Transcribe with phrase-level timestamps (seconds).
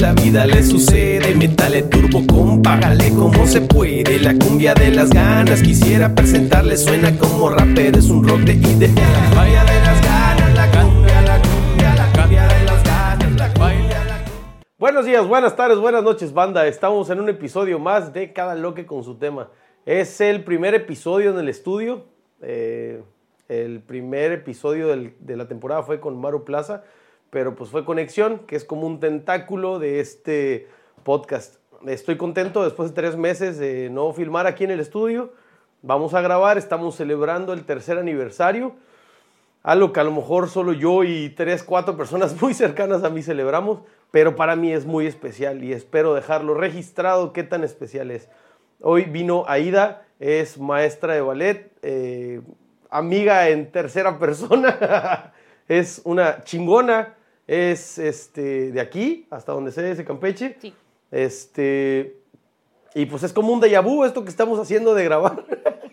[0.00, 1.34] La vida le sucede.
[1.34, 4.18] Métale turbo, compágale como se puede.
[4.18, 6.76] La cumbia de las ganas, quisiera presentarle.
[6.76, 8.90] Suena como rapper, es un rock de idea.
[9.34, 14.04] Vaya de las ganas, la cumbia, la cumbia, la cumbia de las ganas, la cumbia,
[14.04, 14.24] la
[14.78, 16.66] Buenos días, buenas tardes, buenas noches, banda.
[16.66, 19.48] Estamos en un episodio más de Cada Loque con su tema.
[19.86, 22.04] Es el primer episodio en el estudio.
[22.42, 23.02] Eh,
[23.48, 26.82] el primer episodio de la temporada fue con Maru Plaza,
[27.30, 30.68] pero pues fue Conexión, que es como un tentáculo de este
[31.02, 31.56] podcast.
[31.86, 35.32] Estoy contento después de tres meses de no filmar aquí en el estudio.
[35.82, 38.74] Vamos a grabar, estamos celebrando el tercer aniversario.
[39.62, 43.22] Algo que a lo mejor solo yo y tres, cuatro personas muy cercanas a mí
[43.22, 48.28] celebramos, pero para mí es muy especial y espero dejarlo registrado qué tan especial es.
[48.80, 52.40] Hoy vino Aida, es maestra de ballet, eh,
[52.90, 55.32] amiga en tercera persona,
[55.68, 57.14] es una chingona,
[57.46, 60.56] es este, de aquí, hasta donde sé, de Campeche.
[60.60, 60.74] Sí.
[61.10, 62.20] Este,
[62.94, 65.44] y pues es como un déjà vu esto que estamos haciendo de grabar.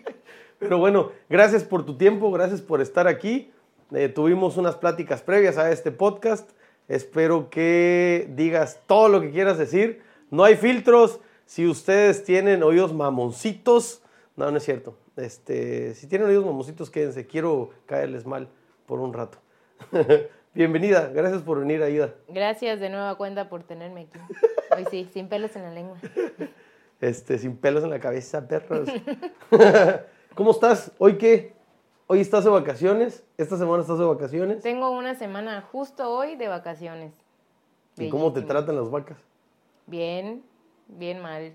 [0.58, 3.52] Pero bueno, gracias por tu tiempo, gracias por estar aquí.
[3.92, 6.50] Eh, tuvimos unas pláticas previas a este podcast.
[6.88, 10.02] Espero que digas todo lo que quieras decir.
[10.30, 11.20] No hay filtros.
[11.46, 14.02] Si ustedes tienen oídos mamoncitos,
[14.36, 14.96] no, no es cierto.
[15.16, 17.26] Este, si tienen oídos mamoncitos, quédense.
[17.26, 18.48] Quiero caerles mal
[18.86, 19.43] por un rato.
[20.54, 22.14] Bienvenida, gracias por venir, Aida.
[22.28, 24.18] Gracias de nueva cuenta por tenerme aquí.
[24.76, 25.98] Hoy sí, sin pelos en la lengua.
[27.00, 28.88] Este, sin pelos en la cabeza, perros.
[30.34, 30.92] ¿Cómo estás?
[30.98, 31.54] ¿Hoy qué?
[32.06, 33.24] ¿Hoy estás de vacaciones?
[33.38, 34.62] ¿Esta semana estás de vacaciones?
[34.62, 37.14] Tengo una semana justo hoy de vacaciones.
[37.96, 39.18] ¿Y cómo te tratan las vacas?
[39.86, 40.42] Bien,
[40.88, 41.54] bien mal.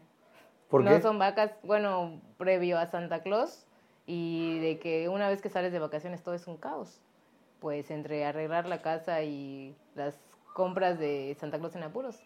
[0.69, 1.01] ¿Por no qué?
[1.01, 3.65] son vacas, bueno, previo a Santa Claus
[4.05, 7.01] y de que una vez que sales de vacaciones todo es un caos.
[7.59, 10.17] Pues entre arreglar la casa y las
[10.53, 12.17] compras de Santa Claus en apuros.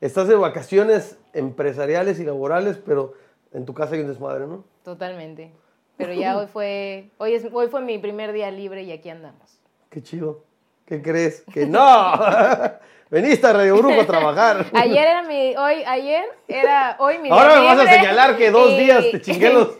[0.00, 3.14] Estás de vacaciones empresariales y laborales, pero
[3.52, 4.64] en tu casa hay un desmadre, ¿no?
[4.84, 5.52] Totalmente.
[5.96, 9.58] Pero ya hoy fue, hoy es, hoy fue mi primer día libre y aquí andamos.
[9.90, 10.44] Qué chido.
[10.86, 11.44] ¿Qué crees?
[11.52, 12.12] ¡Que no!
[13.10, 14.66] Veniste a Radio Brujo a trabajar.
[14.74, 18.50] Ayer era mi, hoy, ayer era, hoy mi día Ahora me vas a señalar que
[18.50, 19.76] dos y- días te chingué los...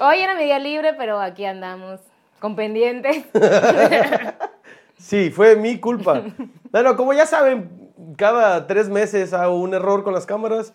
[0.00, 2.00] Hoy era mi día libre, pero aquí andamos,
[2.40, 3.24] con pendientes.
[4.98, 6.22] Sí, fue mi culpa.
[6.70, 10.72] Bueno, como ya saben, cada tres meses hago un error con las cámaras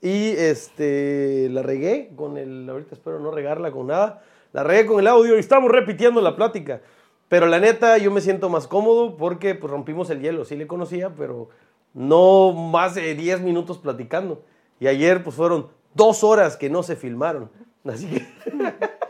[0.00, 2.68] y este la regué con el.
[2.68, 4.22] Ahorita espero no regarla con nada.
[4.52, 6.82] La regué con el audio y estamos repitiendo la plática.
[7.28, 10.44] Pero la neta, yo me siento más cómodo porque pues, rompimos el hielo.
[10.44, 11.48] Sí le conocía, pero
[11.94, 14.44] no más de 10 minutos platicando.
[14.80, 17.50] Y ayer, pues fueron dos horas que no se filmaron.
[17.84, 18.26] Así que.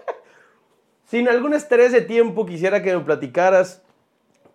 [1.13, 3.83] Sin algún estrés de tiempo, quisiera que me platicaras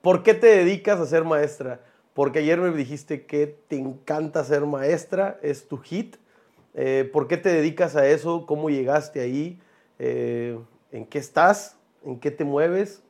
[0.01, 1.81] ¿Por qué te dedicas a ser maestra?
[2.15, 6.15] Porque ayer me dijiste que te encanta ser maestra, es tu hit.
[6.73, 8.47] Eh, ¿Por qué te dedicas a eso?
[8.47, 9.61] ¿Cómo llegaste ahí?
[9.99, 10.57] Eh,
[10.91, 11.77] ¿En qué estás?
[12.03, 13.03] ¿En qué te mueves?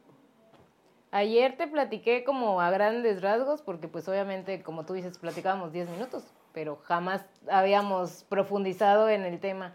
[1.12, 5.88] Ayer te platiqué como a grandes rasgos, porque pues obviamente, como tú dices, platicábamos 10
[5.88, 9.74] minutos, pero jamás habíamos profundizado en el tema.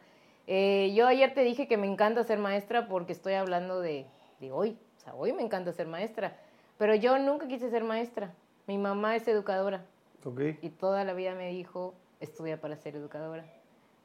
[0.54, 4.04] Eh, yo ayer te dije que me encanta ser maestra porque estoy hablando de,
[4.38, 4.76] de hoy.
[4.98, 6.36] O sea, hoy me encanta ser maestra.
[6.76, 8.34] Pero yo nunca quise ser maestra.
[8.66, 9.86] Mi mamá es educadora
[10.26, 10.40] ¿Ok?
[10.60, 13.46] y toda la vida me dijo, estudia para ser educadora.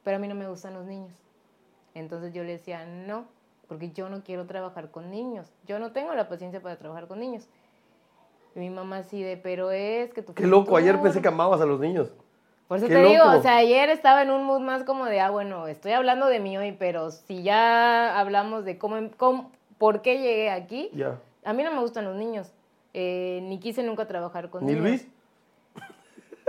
[0.04, 1.12] Pero a mí no me gustan los niños.
[1.92, 3.26] Entonces yo le decía, no,
[3.66, 5.52] porque yo no quiero trabajar con niños.
[5.66, 7.46] Yo no tengo la paciencia para trabajar con niños.
[8.54, 11.02] Y mi mamá así de, pero es que tu Qué loco, ayer futuro".
[11.02, 12.10] pensé que amabas a los niños.
[12.68, 13.38] Por eso qué te digo, loco.
[13.38, 16.38] o sea, ayer estaba en un mood más como de, ah, bueno, estoy hablando de
[16.38, 21.18] mí hoy, pero si ya hablamos de cómo, cómo por qué llegué aquí, Ya.
[21.44, 22.52] a mí no me gustan los niños.
[22.92, 24.84] Eh, ni quise nunca trabajar con ¿Ni niños.
[24.86, 25.08] Luis?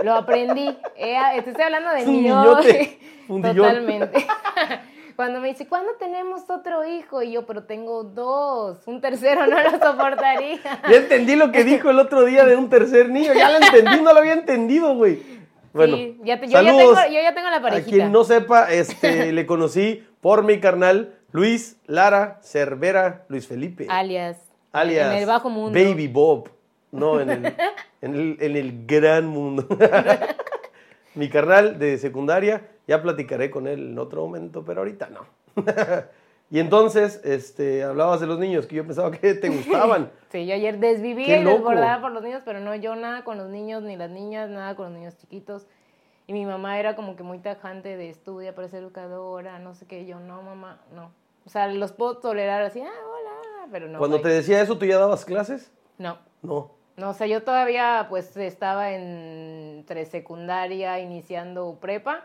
[0.02, 0.76] Lo aprendí.
[0.96, 2.28] Eh, te estoy hablando de mí.
[3.56, 4.26] Totalmente.
[5.16, 7.22] Cuando me dice, ¿cuándo tenemos otro hijo?
[7.22, 8.78] Y yo, pero tengo dos.
[8.86, 10.58] Un tercero no lo soportaría.
[10.90, 13.32] Ya entendí lo que dijo el otro día de un tercer niño.
[13.34, 15.39] Ya lo entendí, no lo había entendido, güey.
[15.72, 17.90] Bueno, Sí, ya te- yo, ya saludos tengo, yo ya tengo la A parejita.
[17.90, 23.86] quien no sepa, este, le conocí por mi carnal Luis Lara Cervera Luis Felipe.
[23.88, 24.38] Alias.
[24.72, 25.78] alias En el bajo mundo.
[25.78, 26.48] Baby Bob.
[26.92, 27.46] No, en el,
[28.02, 29.66] en el, en el gran mundo.
[31.14, 35.26] Mi carnal de secundaria, ya platicaré con él en otro momento, pero ahorita no.
[36.50, 40.10] Y entonces, este, hablabas de los niños, que yo pensaba que te gustaban.
[40.30, 41.58] Sí, yo ayer desviví y loco.
[41.58, 44.74] desbordada por los niños, pero no, yo nada con los niños, ni las niñas, nada
[44.74, 45.66] con los niños chiquitos.
[46.26, 49.86] Y mi mamá era como que muy tajante de estudia para ser educadora, no sé
[49.86, 50.06] qué.
[50.06, 51.12] Yo, no, mamá, no.
[51.46, 53.98] O sea, los puedo tolerar así, ah, hola, hola, pero no.
[53.98, 55.72] Cuando te decía eso, ¿tú ya dabas clases?
[55.98, 56.78] No, No.
[56.96, 62.24] No, o sea, yo todavía pues estaba entre secundaria, iniciando prepa,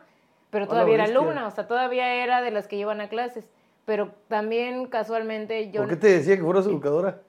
[0.49, 1.19] pero todavía era bestia.
[1.19, 3.49] alumna, o sea, todavía era de las que iban a clases.
[3.85, 5.81] Pero también casualmente yo...
[5.81, 7.21] ¿Por qué te decía que fueras educadora?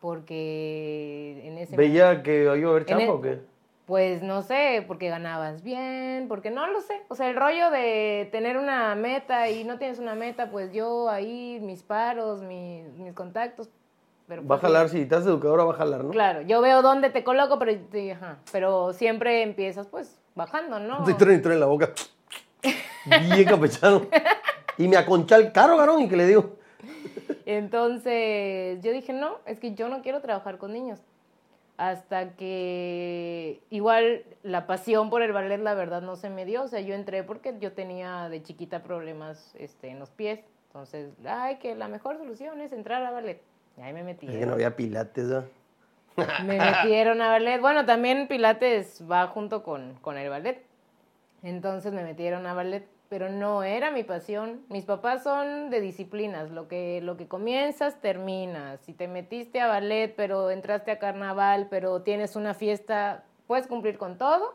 [0.00, 3.40] Porque en ese ¿Veía que iba a haber En chamba el- o qué?
[3.86, 6.92] Pues no sé, porque ganabas bien, porque no lo sé.
[7.08, 11.08] O sea, el rollo de tener una meta y no tienes una meta, pues yo
[11.08, 13.70] ahí, mis paros, mis, mis contactos.
[14.26, 16.10] Pero Va a jalar, si estás educadora, va a jalar, ¿no?
[16.10, 17.72] Claro, yo veo dónde te coloco, pero,
[18.12, 21.02] ajá, pero siempre empiezas pues bajando, ¿no?
[21.04, 21.90] Te traen en la boca.
[23.06, 24.02] Bien campechano.
[24.78, 26.56] Y me aconcha el carro, garón, y que le digo.
[27.46, 31.00] Entonces yo dije, no, es que yo no quiero trabajar con niños.
[31.76, 36.62] Hasta que igual la pasión por el ballet, la verdad, no se me dio.
[36.62, 40.40] O sea, yo entré porque yo tenía de chiquita problemas este, en los pies.
[40.68, 43.40] Entonces, ay, que la mejor solución es entrar a ballet.
[43.76, 44.26] Y ahí me metí.
[44.26, 45.44] Es que no había pilates, ¿no?
[46.44, 47.60] Me metieron a ballet.
[47.60, 50.64] Bueno, también Pilates va junto con, con el ballet.
[51.44, 54.62] Entonces me metieron a ballet, pero no era mi pasión.
[54.68, 56.50] Mis papás son de disciplinas.
[56.50, 58.80] Lo que, lo que comienzas, terminas.
[58.80, 63.98] Si te metiste a ballet, pero entraste a carnaval, pero tienes una fiesta, puedes cumplir
[63.98, 64.54] con todo,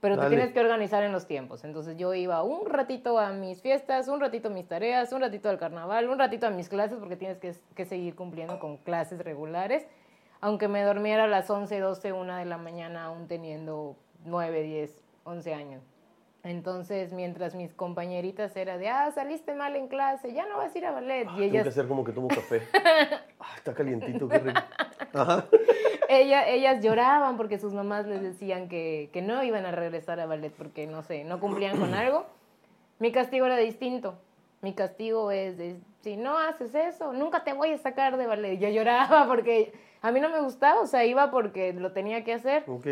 [0.00, 0.28] pero Dale.
[0.28, 1.64] te tienes que organizar en los tiempos.
[1.64, 5.48] Entonces yo iba un ratito a mis fiestas, un ratito a mis tareas, un ratito
[5.48, 9.18] al carnaval, un ratito a mis clases, porque tienes que, que seguir cumpliendo con clases
[9.20, 9.86] regulares
[10.40, 15.02] aunque me dormiera a las 11, 12, 1 de la mañana, aún teniendo 9, 10,
[15.24, 15.82] 11 años.
[16.48, 20.78] Entonces, mientras mis compañeritas era de, ah, saliste mal en clase, ya no vas a
[20.78, 21.22] ir a ballet.
[21.22, 22.62] y Tengo que ellas, hacer como que tomo café.
[23.40, 24.60] Ah, está calientito, qué rico.
[25.14, 25.44] Ajá.
[26.08, 30.26] ella- ellas lloraban porque sus mamás les decían que, que no iban a regresar a
[30.26, 32.26] ballet porque, no sé, no cumplían con algo.
[32.98, 34.18] Mi castigo era distinto.
[34.60, 38.58] Mi castigo es de, si no haces eso, nunca te voy a sacar de ballet.
[38.58, 39.72] Yo lloraba porque
[40.02, 42.64] a mí no me gustaba, o sea, iba porque lo tenía que hacer.
[42.66, 42.86] Ok.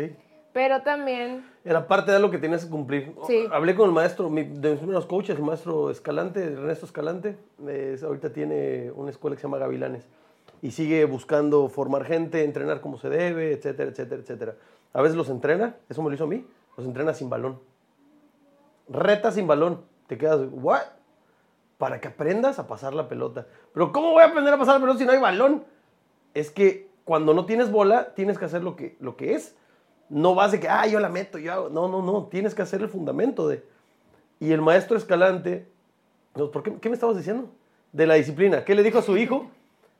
[0.57, 3.13] Pero también, Era parte de lo que tenías que cumplir.
[3.27, 3.45] Sí.
[3.51, 7.37] Hablé con el maestro, mi- de mis primeros coaches, el maestro Escalante, Ernesto Escalante.
[7.67, 10.07] Es- ahorita tiene una escuela que se llama Gavilanes.
[10.63, 14.55] Y sigue buscando formar gente, entrenar como se debe, etcétera, etcétera, etcétera.
[14.93, 16.43] A veces los entrena, eso me lo hizo a mí,
[16.75, 17.59] los entrena sin balón.
[18.89, 19.81] Reta sin balón.
[20.07, 20.81] Te quedas, ¿what?
[21.77, 23.45] Para que aprendas a pasar la pelota.
[23.75, 25.65] Pero ¿cómo voy a aprender a pasar la pelota si no hay balón?
[26.33, 29.55] Es que cuando no tienes bola, tienes que hacer lo que, lo que es.
[30.09, 31.69] No vas de que, ah, yo la meto, yo hago.
[31.69, 32.25] No, no, no.
[32.27, 33.63] Tienes que hacer el fundamento de.
[34.39, 35.67] Y el maestro Escalante,
[36.35, 37.49] no, ¿por qué, qué me estabas diciendo?
[37.91, 38.63] De la disciplina.
[38.63, 39.47] ¿Qué le dijo a su hijo?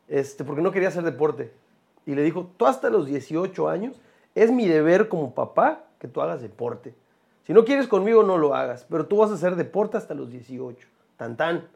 [0.08, 1.52] Este, porque no quería hacer deporte.
[2.06, 4.00] Y le dijo, tú hasta los 18 años,
[4.36, 6.94] es mi deber como papá que tú hagas deporte.
[7.46, 8.86] Si no quieres conmigo, no lo hagas.
[8.90, 10.88] Pero tú vas a hacer deporte hasta los 18.
[11.18, 11.68] Tan, tan.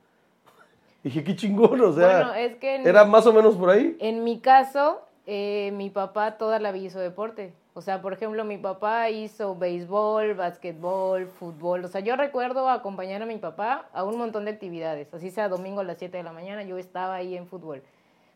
[1.03, 2.17] Dije, qué chingón, o sea.
[2.17, 3.97] Bueno, es que en- Era más o menos por ahí.
[3.99, 7.53] en mi caso, eh, mi papá toda la vida hizo deporte.
[7.73, 11.85] O sea, por ejemplo, mi papá hizo béisbol, básquetbol, fútbol.
[11.85, 15.13] O sea, yo recuerdo acompañar a mi papá a un montón de actividades.
[15.13, 17.81] Así sea domingo a las 7 de la mañana, yo estaba ahí en fútbol.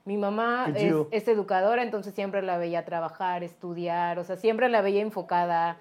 [0.06, 0.72] Mi mamá
[1.12, 5.80] es, educadora, entonces siempre la veía trabajar, estudiar, o sea, siempre la veía enfocada.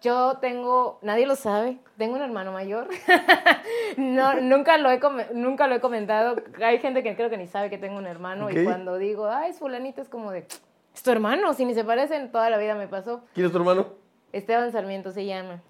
[0.00, 2.88] Yo tengo, nadie lo sabe, tengo un hermano mayor.
[3.98, 4.98] no, nunca, lo he
[5.34, 6.36] nunca lo he comentado.
[6.64, 9.50] Hay gente que creo que ni sabe que tengo un hermano y cuando digo, ay,
[9.50, 10.46] es fulanito, es como de,
[10.94, 13.22] es tu hermano, si ni se parecen, toda la vida me pasó.
[13.34, 13.88] ¿Quién es tu hermano?
[14.32, 15.62] Esteban Sarmiento se llama.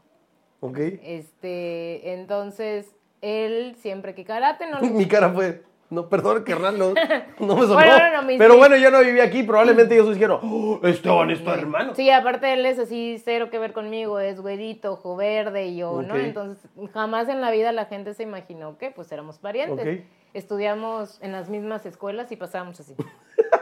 [0.61, 0.79] Ok.
[1.03, 6.93] Este, entonces, él siempre que karate no Mi cara fue, no, perdón, carnal, no,
[7.39, 7.75] no me sonó.
[7.75, 11.31] Bueno, no, no, mis- Pero bueno, yo no vivía aquí, probablemente ellos dijeron, oh, Esteban
[11.31, 11.95] es tu hermano.
[11.95, 16.03] Sí, aparte él es así, cero que ver conmigo, es güerito, ojo verde y yo,
[16.03, 16.17] ¿no?
[16.17, 20.05] Entonces, jamás en la vida la gente se imaginó que pues éramos parientes.
[20.33, 22.95] Estudiamos en las mismas escuelas y pasábamos así.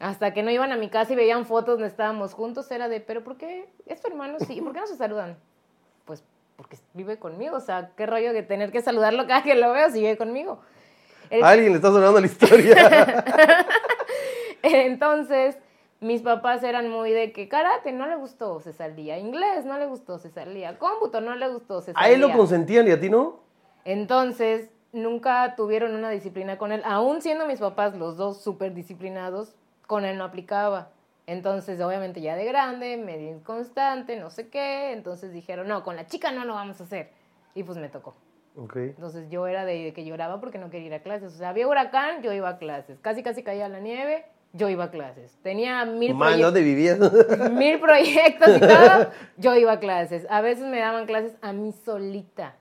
[0.00, 3.00] Hasta que no iban a mi casa y veían fotos donde estábamos juntos, era de,
[3.00, 3.68] ¿pero por qué?
[3.84, 4.38] ¿Es tu hermano?
[4.40, 5.36] Sí, ¿y por qué no se saludan?
[6.06, 6.24] Pues
[6.56, 9.90] porque vive conmigo, o sea, qué rollo de tener que saludarlo cada que lo veo
[9.90, 10.60] si vive conmigo.
[11.42, 13.24] Alguien le está sonando la historia.
[14.62, 15.58] Entonces,
[16.00, 19.18] mis papás eran muy de que karate no le gustó, se salía.
[19.18, 20.78] Inglés no le gustó, se salía.
[20.78, 22.08] Cómputo no le gustó, se salía.
[22.08, 23.40] a él lo consentían y a ti no.
[23.84, 26.82] Entonces, nunca tuvieron una disciplina con él.
[26.86, 29.54] Aún siendo mis papás los dos súper disciplinados,
[29.90, 30.90] con él no aplicaba.
[31.26, 34.92] Entonces, obviamente ya de grande, medio inconstante, no sé qué.
[34.92, 37.10] Entonces dijeron, no, con la chica no lo vamos a hacer.
[37.56, 38.14] Y pues me tocó.
[38.54, 38.76] Ok.
[38.76, 41.34] Entonces yo era de que lloraba porque no quería ir a clases.
[41.34, 43.00] O sea, había huracán, yo iba a clases.
[43.00, 45.36] Casi, casi caía la nieve, yo iba a clases.
[45.42, 46.98] Tenía mil, Man, proye- ¿dónde vivías?
[47.50, 50.24] mil proyectos y todo, yo iba a clases.
[50.30, 52.54] A veces me daban clases a mí solita.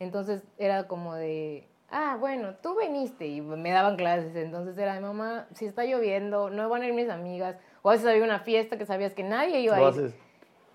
[0.00, 4.34] Entonces era como de, ah, bueno, tú viniste y me daban clases.
[4.34, 7.56] Entonces era de mamá, si está lloviendo, no van a ir mis amigas.
[7.82, 10.14] O a veces había una fiesta que sabías que nadie iba a ir.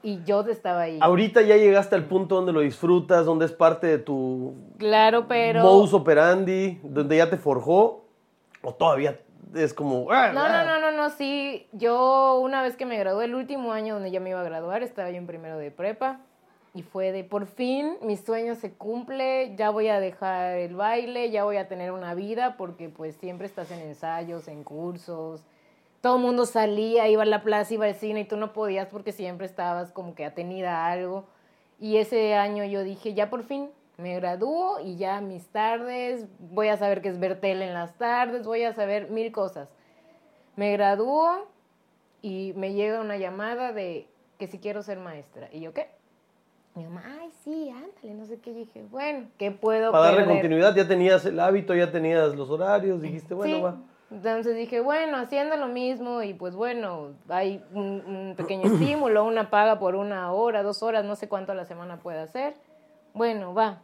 [0.03, 0.99] Y yo estaba ahí.
[1.01, 5.61] Ahorita ya llegaste al punto donde lo disfrutas, donde es parte de tu Claro, pero...
[5.63, 8.05] modus operandi, donde ya te forjó,
[8.61, 9.19] o todavía
[9.55, 10.11] es como...
[10.11, 10.63] "Ah, No, ah".
[10.63, 11.67] no, no, no, no, sí.
[11.73, 14.83] Yo una vez que me gradué, el último año donde ya me iba a graduar,
[14.83, 16.19] estaba yo en primero de prepa.
[16.77, 21.31] Y fue de, por fin, mi sueño se cumple, ya voy a dejar el baile,
[21.31, 25.43] ya voy a tener una vida, porque pues siempre estás en ensayos, en cursos.
[26.01, 28.89] Todo el mundo salía, iba a la plaza, iba al cine y tú no podías
[28.89, 31.25] porque siempre estabas como que atenida a algo.
[31.79, 36.67] Y ese año yo dije, ya por fin me gradúo y ya mis tardes, voy
[36.67, 39.67] a saber qué es ver tele en las tardes, voy a saber mil cosas.
[40.55, 41.47] Me gradúo
[42.21, 44.07] y me llega una llamada de
[44.37, 45.49] que si quiero ser maestra.
[45.51, 45.96] ¿Y yo qué?
[46.77, 48.51] Mi mamá, ay, sí, ándale, no sé qué.
[48.51, 50.35] Y dije, bueno, ¿qué puedo Para darle perder?
[50.35, 53.61] continuidad, ya tenías el hábito, ya tenías los horarios, dijiste, bueno, Sí.
[53.63, 53.77] va.
[54.11, 59.49] Entonces dije, bueno, haciendo lo mismo y pues bueno, hay un, un pequeño estímulo, una
[59.49, 62.53] paga por una hora, dos horas, no sé cuánto a la semana puede hacer.
[63.15, 63.81] Bueno, va.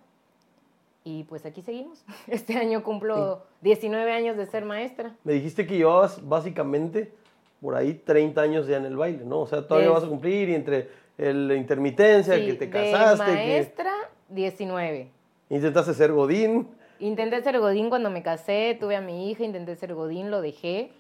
[1.03, 2.05] Y pues aquí seguimos.
[2.27, 5.15] Este año cumplo 19 años de ser maestra.
[5.23, 7.11] Me dijiste que llevabas básicamente
[7.59, 9.39] por ahí 30 años ya en el baile, ¿no?
[9.39, 13.25] O sea, todavía vas a cumplir y entre la intermitencia, Sí, que te de casaste,
[13.25, 13.91] que maestra,
[14.29, 15.09] 19.
[15.49, 16.67] intentaste ser godín.
[16.99, 20.91] Intenté ser godín cuando me casé, tuve a mi hija, intenté ser godín, lo dejé.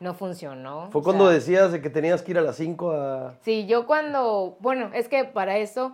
[0.00, 0.88] No funcionó.
[0.90, 3.34] Fue cuando sea, decías de que tenías que ir a las 5 a...
[3.40, 5.92] Sí, yo cuando, bueno, es que para eso,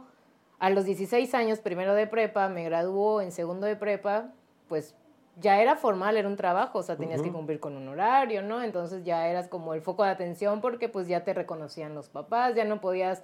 [0.58, 4.26] a los 16 años, primero de prepa, me graduó en segundo de prepa,
[4.68, 4.94] pues
[5.40, 8.62] ya era formal, era un trabajo, o sea, tenías que cumplir con un horario, ¿no?
[8.62, 12.54] Entonces ya eras como el foco de atención porque pues ya te reconocían los papás,
[12.54, 13.22] ya no podías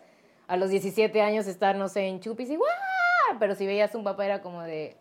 [0.51, 2.69] a los 17 años estar, no sé, en chupis y ¡guau!
[3.39, 4.97] Pero si veías un papá era como de,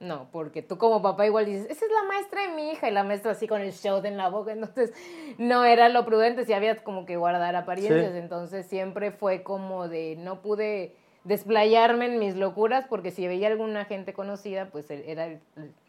[0.00, 2.92] no, porque tú como papá igual dices, esa es la maestra de mi hija y
[2.92, 4.92] la maestra así con el shot en la boca, entonces
[5.38, 8.18] no era lo prudente, si había como que guardar apariencias, Sí.
[8.18, 13.84] entonces siempre fue como de, no pude desplayarme en mis locuras porque si veía alguna
[13.84, 15.40] gente conocida, pues e- era el,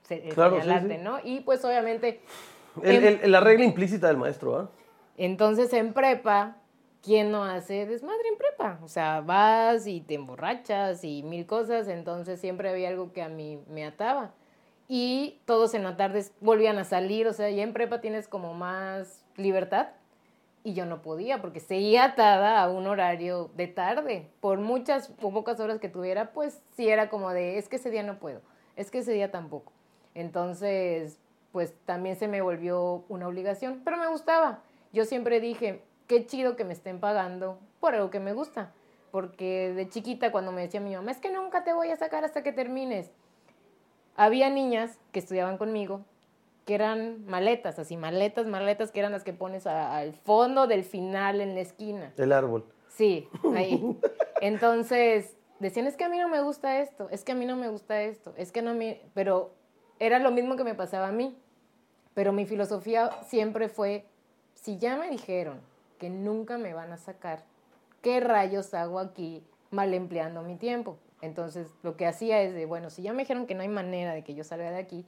[0.09, 1.03] el- Claro, señalarte, sí.
[1.03, 1.19] ¿no?
[1.23, 2.21] Y pues obviamente,
[2.83, 4.69] El- el- la regla implícita del maestro, ¿ah?
[5.17, 6.57] entonces en prepa,
[7.01, 8.79] ¿quién no hace desmadre en prepa?
[8.83, 13.29] O sea, vas y te emborrachas y mil cosas, entonces siempre había algo que a
[13.29, 14.33] mí me ataba.
[14.87, 18.53] Y todos en la tarde volvían a salir, o sea, ya en prepa tienes como
[18.53, 19.89] más libertad.
[20.63, 24.29] Y yo no podía porque seguía atada a un horario de tarde.
[24.41, 27.89] Por muchas o pocas horas que tuviera, pues sí era como de, es que ese
[27.89, 28.41] día no puedo,
[28.75, 29.71] es que ese día tampoco.
[30.13, 31.17] Entonces,
[31.51, 34.61] pues también se me volvió una obligación, pero me gustaba.
[34.93, 35.81] Yo siempre dije,
[36.11, 38.73] qué chido que me estén pagando por algo que me gusta.
[39.11, 42.25] Porque de chiquita cuando me decía mi mamá, es que nunca te voy a sacar
[42.25, 43.11] hasta que termines.
[44.17, 46.01] Había niñas que estudiaban conmigo
[46.65, 50.83] que eran maletas, así maletas, maletas que eran las que pones a- al fondo del
[50.83, 52.11] final en la esquina.
[52.17, 52.65] El árbol.
[52.89, 53.97] Sí, ahí.
[54.41, 57.55] Entonces, decían, es que a mí no me gusta esto, es que a mí no
[57.55, 59.01] me gusta esto, es que no me...
[59.13, 59.53] Pero
[59.97, 61.37] era lo mismo que me pasaba a mí.
[62.13, 64.05] Pero mi filosofía siempre fue,
[64.55, 65.61] si ya me dijeron
[66.01, 67.43] que nunca me van a sacar,
[68.01, 70.97] ¿qué rayos hago aquí mal empleando mi tiempo?
[71.21, 74.11] Entonces, lo que hacía es de, bueno, si ya me dijeron que no hay manera
[74.15, 75.05] de que yo salga de aquí,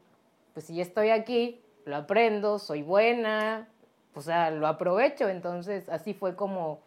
[0.54, 3.68] pues si estoy aquí, lo aprendo, soy buena,
[4.14, 5.28] o sea, lo aprovecho.
[5.30, 6.82] Entonces, así fue como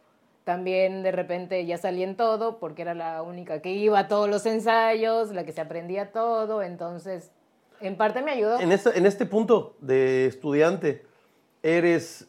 [0.45, 4.29] también de repente ya salí en todo, porque era la única que iba a todos
[4.31, 6.63] los ensayos, la que se aprendía todo.
[6.63, 7.33] Entonces,
[7.81, 8.61] en parte me ayudó.
[8.61, 11.05] En, esta- en este punto de estudiante,
[11.65, 12.29] ¿eres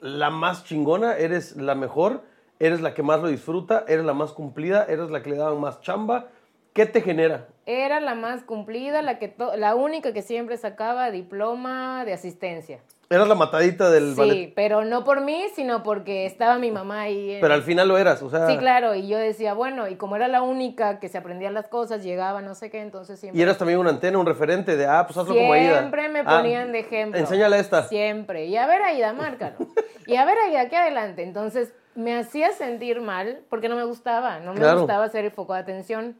[0.00, 1.16] la más chingona?
[1.16, 2.22] ¿Eres la mejor?
[2.58, 3.84] ¿Eres la que más lo disfruta?
[3.88, 4.84] ¿Eres la más cumplida?
[4.84, 6.28] ¿Eres la que le daban más chamba?
[6.72, 7.48] ¿Qué te genera?
[7.64, 12.80] Era la más cumplida, la, que la única que siempre sacaba diploma de asistencia.
[13.08, 14.52] Eras la matadita del Sí, ballet.
[14.56, 17.34] pero no por mí, sino porque estaba mi mamá ahí.
[17.34, 18.48] en- Pero al final lo eras, o sea...
[18.48, 21.68] Sí, claro, y yo decía, bueno, y como era la única que se aprendía las
[21.68, 23.38] cosas, llegaba, no sé qué, entonces siempre...
[23.38, 25.78] Y eras también una antena, un referente de, ah, pues hazlo como Aida.
[25.78, 27.20] Siempre me Ah, ponían de ejemplo.
[27.20, 27.84] Enséñale esta.
[27.84, 28.46] Siempre.
[28.46, 29.56] Y a ver, Aida, márcalo.
[30.08, 31.22] Y a ver, Aida, aquí adelante.
[31.24, 34.38] Entonces, me hacía sentir mal porque no me gustaba.
[34.40, 34.78] No me Claro.
[34.78, 36.16] gustaba ser el foco de atención.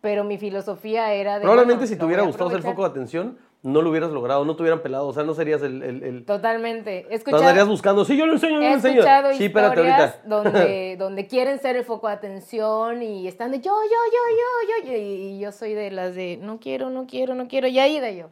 [0.00, 1.42] Pero mi filosofía era de.
[1.42, 4.44] Probablemente bueno, si te hubiera gustado ser el foco de atención, no lo hubieras logrado,
[4.44, 5.82] no te hubieran pelado, o sea, no serías el...
[5.82, 7.00] el, el- Totalmente.
[7.00, 8.94] He Te escuchado, andarías buscando, sí, yo lo enseño, yo he lo enseño.
[9.00, 10.20] escuchado Sí, espérate ahorita.
[10.26, 14.92] donde, donde quieren ser el foco de atención y están de yo, yo, yo, yo,
[14.92, 14.96] yo.
[14.96, 17.66] Y yo soy de las de no quiero, no quiero, no quiero.
[17.66, 18.26] Y ahí de yo.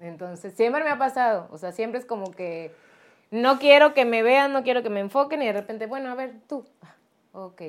[0.00, 1.48] Entonces, siempre me ha pasado.
[1.50, 2.70] O sea, siempre es como que
[3.30, 6.14] no quiero que me vean, no quiero que me enfoquen y de repente, bueno, a
[6.14, 6.64] ver, tú.
[7.32, 7.62] Ok.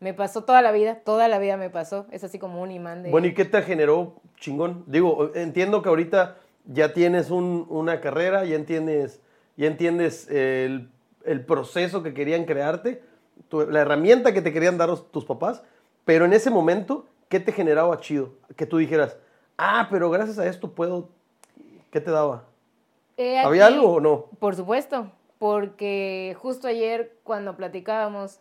[0.00, 2.06] Me pasó toda la vida, toda la vida me pasó.
[2.10, 3.10] Es así como un imán de...
[3.10, 4.84] Bueno, ¿y qué te generó chingón?
[4.86, 9.20] Digo, entiendo que ahorita ya tienes un- una carrera, ya entiendes,
[9.56, 10.90] ya entiendes el
[11.26, 13.02] el proceso que querían crearte,
[13.48, 15.62] tu- la herramienta que te querían dar tus papás,
[16.06, 18.30] pero en ese momento, ¿qué te generaba chido?
[18.56, 19.18] Que tú dijeras,
[19.58, 21.10] ah, pero gracias a esto puedo,
[21.90, 22.44] ¿qué te daba?
[23.18, 24.24] Eh, ¿Había algo o no?
[24.38, 28.40] Por supuesto, porque justo ayer cuando platicábamos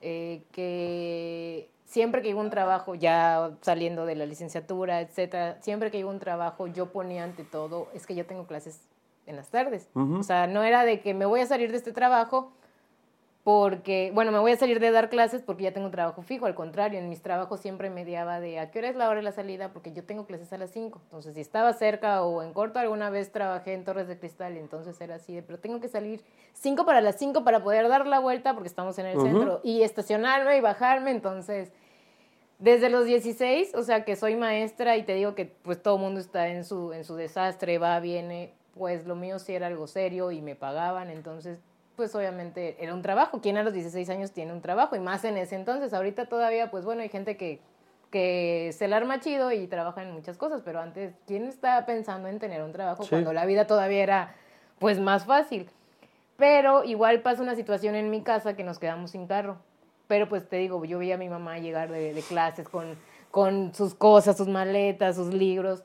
[0.00, 5.98] eh, que siempre que iba un trabajo, ya saliendo de la licenciatura, etcétera, siempre que
[5.98, 8.80] iba un trabajo, yo ponía ante todo, es que yo tengo clases
[9.26, 9.88] en las tardes.
[9.94, 12.52] O sea, no era de que me voy a salir de este trabajo
[13.44, 16.44] porque, bueno, me voy a salir de dar clases porque ya tengo un trabajo fijo,
[16.44, 19.22] al contrario, en mis trabajos siempre mediaba de a qué hora es la hora de
[19.22, 21.00] la salida porque yo tengo clases a las 5.
[21.04, 25.00] Entonces, si estaba cerca o en corto, alguna vez trabajé en Torres de Cristal entonces
[25.00, 28.18] era así de, pero tengo que salir 5 para las 5 para poder dar la
[28.18, 29.26] vuelta porque estamos en el Ujú.
[29.26, 31.72] centro y estacionarme y bajarme, entonces...
[32.58, 36.02] Desde los 16, o sea que soy maestra y te digo que pues todo el
[36.02, 39.86] mundo está en su, en su desastre, va, viene, pues lo mío sí era algo
[39.86, 41.60] serio y me pagaban, entonces
[41.98, 43.40] pues obviamente era un trabajo.
[43.42, 44.94] ¿Quién a los 16 años tiene un trabajo?
[44.94, 47.60] Y más en ese entonces, ahorita todavía pues bueno, hay gente que,
[48.12, 52.28] que se la arma chido y trabaja en muchas cosas, pero antes, ¿quién estaba pensando
[52.28, 53.08] en tener un trabajo Sí.
[53.10, 54.34] cuando la vida todavía era
[54.78, 55.68] pues más fácil?
[56.36, 59.56] Pero igual pasa una situación en mi casa que nos quedamos sin carro.
[60.06, 62.96] Pero pues te digo, yo veía a mi mamá llegar de, de clases con,
[63.32, 65.82] con sus cosas, sus maletas, sus libros.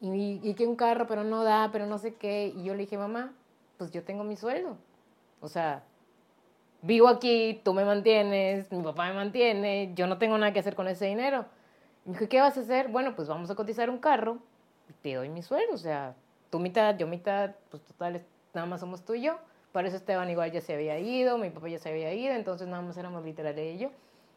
[0.00, 2.54] Y, y que un carro, pero no da, pero no sé qué.
[2.56, 3.34] Y yo le dije, mamá,
[3.76, 4.78] pues yo tengo mi sueldo.
[5.40, 5.84] O sea,
[6.82, 10.74] vivo aquí, tú me mantienes, mi papá me mantiene, yo no tengo nada que hacer
[10.74, 11.46] con ese dinero.
[12.04, 12.88] Y me dijo, ¿qué vas a hacer?
[12.88, 14.38] Bueno, pues vamos a cotizar un carro
[14.88, 15.74] y te doy mi sueldo.
[15.74, 16.14] O sea,
[16.50, 18.24] tú mitad, yo mitad, pues total,
[18.54, 19.38] nada más somos tú y yo.
[19.72, 22.66] Para eso Esteban igual ya se había ido, mi papá ya se había ido, entonces
[22.66, 23.90] nada más éramos literal de ello.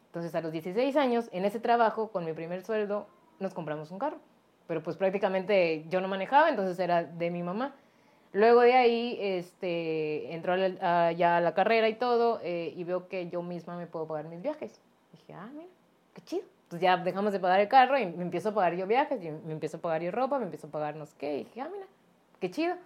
[0.06, 3.06] Entonces a los 16 años, en ese trabajo, con mi primer sueldo,
[3.38, 4.18] nos compramos un carro.
[4.66, 7.74] Pero pues prácticamente yo no manejaba, entonces era de mi mamá.
[8.32, 13.28] Luego de ahí, este, entró ya a la carrera y todo, eh, y veo que
[13.28, 14.80] yo misma me puedo pagar mis viajes.
[15.12, 15.66] Dije, ah, mira,
[16.14, 16.44] qué chido.
[16.64, 19.30] Entonces ya dejamos de pagar el carro y me empiezo a pagar yo viajes, y
[19.30, 21.38] me empiezo a pagar yo ropa, me empiezo a pagar no sé qué.
[21.38, 21.86] Y dije, ah, mira,
[22.38, 22.76] qué chido.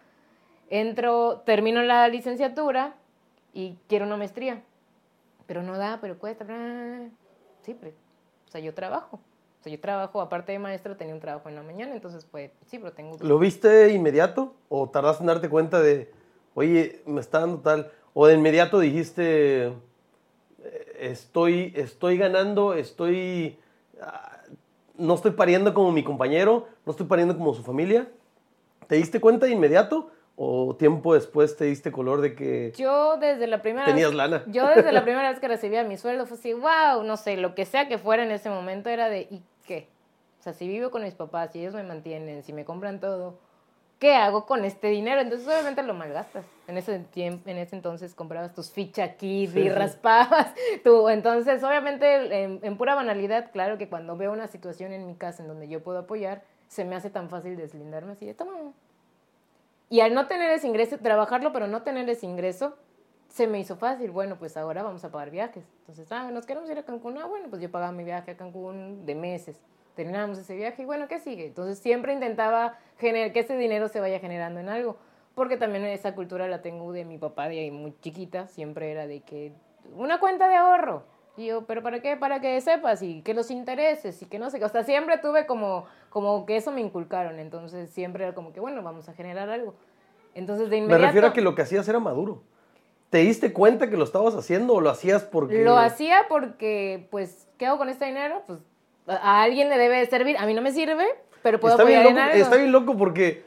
[0.71, 2.95] Entro, termino la licenciatura
[3.53, 4.63] y quiero una maestría.
[5.47, 6.47] Pero no da, pero cuesta.
[7.61, 7.93] Sí, pero,
[8.49, 9.21] o sea, yo trabajo.
[9.71, 12.93] Yo trabajo, aparte de maestro, tenía un trabajo en la mañana, entonces, pues, sí, pero
[12.93, 13.17] tengo...
[13.21, 16.11] ¿Lo viste inmediato o tardaste en darte cuenta de,
[16.55, 17.91] oye, me está dando tal?
[18.13, 19.73] O de inmediato dijiste, eh,
[21.01, 23.59] estoy, estoy ganando, estoy,
[24.01, 24.39] ah,
[24.97, 28.09] no estoy pariendo como mi compañero, no estoy pariendo como su familia.
[28.87, 33.47] ¿Te diste cuenta de inmediato o tiempo después te diste color de que Yo desde
[33.47, 34.43] la primera tenías vez, lana?
[34.49, 37.55] yo desde la primera vez que recibía mi sueldo fue así, wow, no sé, lo
[37.55, 39.89] que sea que fuera en ese momento era de, ¿y qué?
[40.41, 43.39] O sea, si vivo con mis papás, si ellos me mantienen, si me compran todo,
[43.99, 45.21] ¿qué hago con este dinero?
[45.21, 46.45] Entonces obviamente lo malgastas.
[46.67, 49.69] En ese tiempo, en ese entonces comprabas tus ficha aquí Sí, y sí.
[49.71, 50.53] raspabas
[50.85, 51.09] tú.
[51.09, 55.43] Entonces, obviamente, en, en pura banalidad, claro que cuando veo una situación en mi casa
[55.43, 58.53] en donde yo puedo apoyar, se me hace tan fácil deslindarme así de, toma,
[59.91, 62.77] y al no tener ese ingreso, trabajarlo, pero no tener ese ingreso,
[63.35, 64.13] se me hizo fácil.
[64.13, 65.65] Bueno, pues ahora vamos a pagar viajes.
[65.81, 67.19] Entonces, ah, nos queremos ir a Cancún.
[67.19, 69.61] Ah, bueno, pues yo pagaba mi viaje a Cancún de meses.
[69.97, 71.47] Terminamos ese viaje y bueno, ¿qué sigue?
[71.47, 74.99] Entonces siempre intentaba gener que ese dinero se vaya generando en algo.
[75.35, 78.47] Porque también esa cultura la tengo de mi papá de ahí muy chiquita.
[78.47, 79.53] Siempre era de que
[79.97, 81.03] una cuenta de ahorro.
[81.37, 82.17] Y yo, ¿pero para qué?
[82.17, 84.65] Para que sepas y que los intereses y que no sé qué.
[84.67, 87.41] O sea, siempre tuve como, como que eso me inculcaron.
[87.41, 89.75] Entonces siempre era como que, bueno, vamos a generar algo.
[90.37, 91.07] Entonces de Me inmediato...
[91.07, 92.54] refiero a que lo que hacías era maduro.
[93.15, 95.63] ¿Te diste cuenta que lo estabas haciendo o lo hacías porque...
[95.63, 98.43] Lo hacía porque, pues, ¿qué hago con este dinero?
[98.45, 98.59] Pues
[99.07, 100.37] a alguien le debe de servir.
[100.37, 101.05] A mí no me sirve,
[101.41, 102.43] pero puedo está bien, loco, en algo.
[102.43, 103.45] está bien loco porque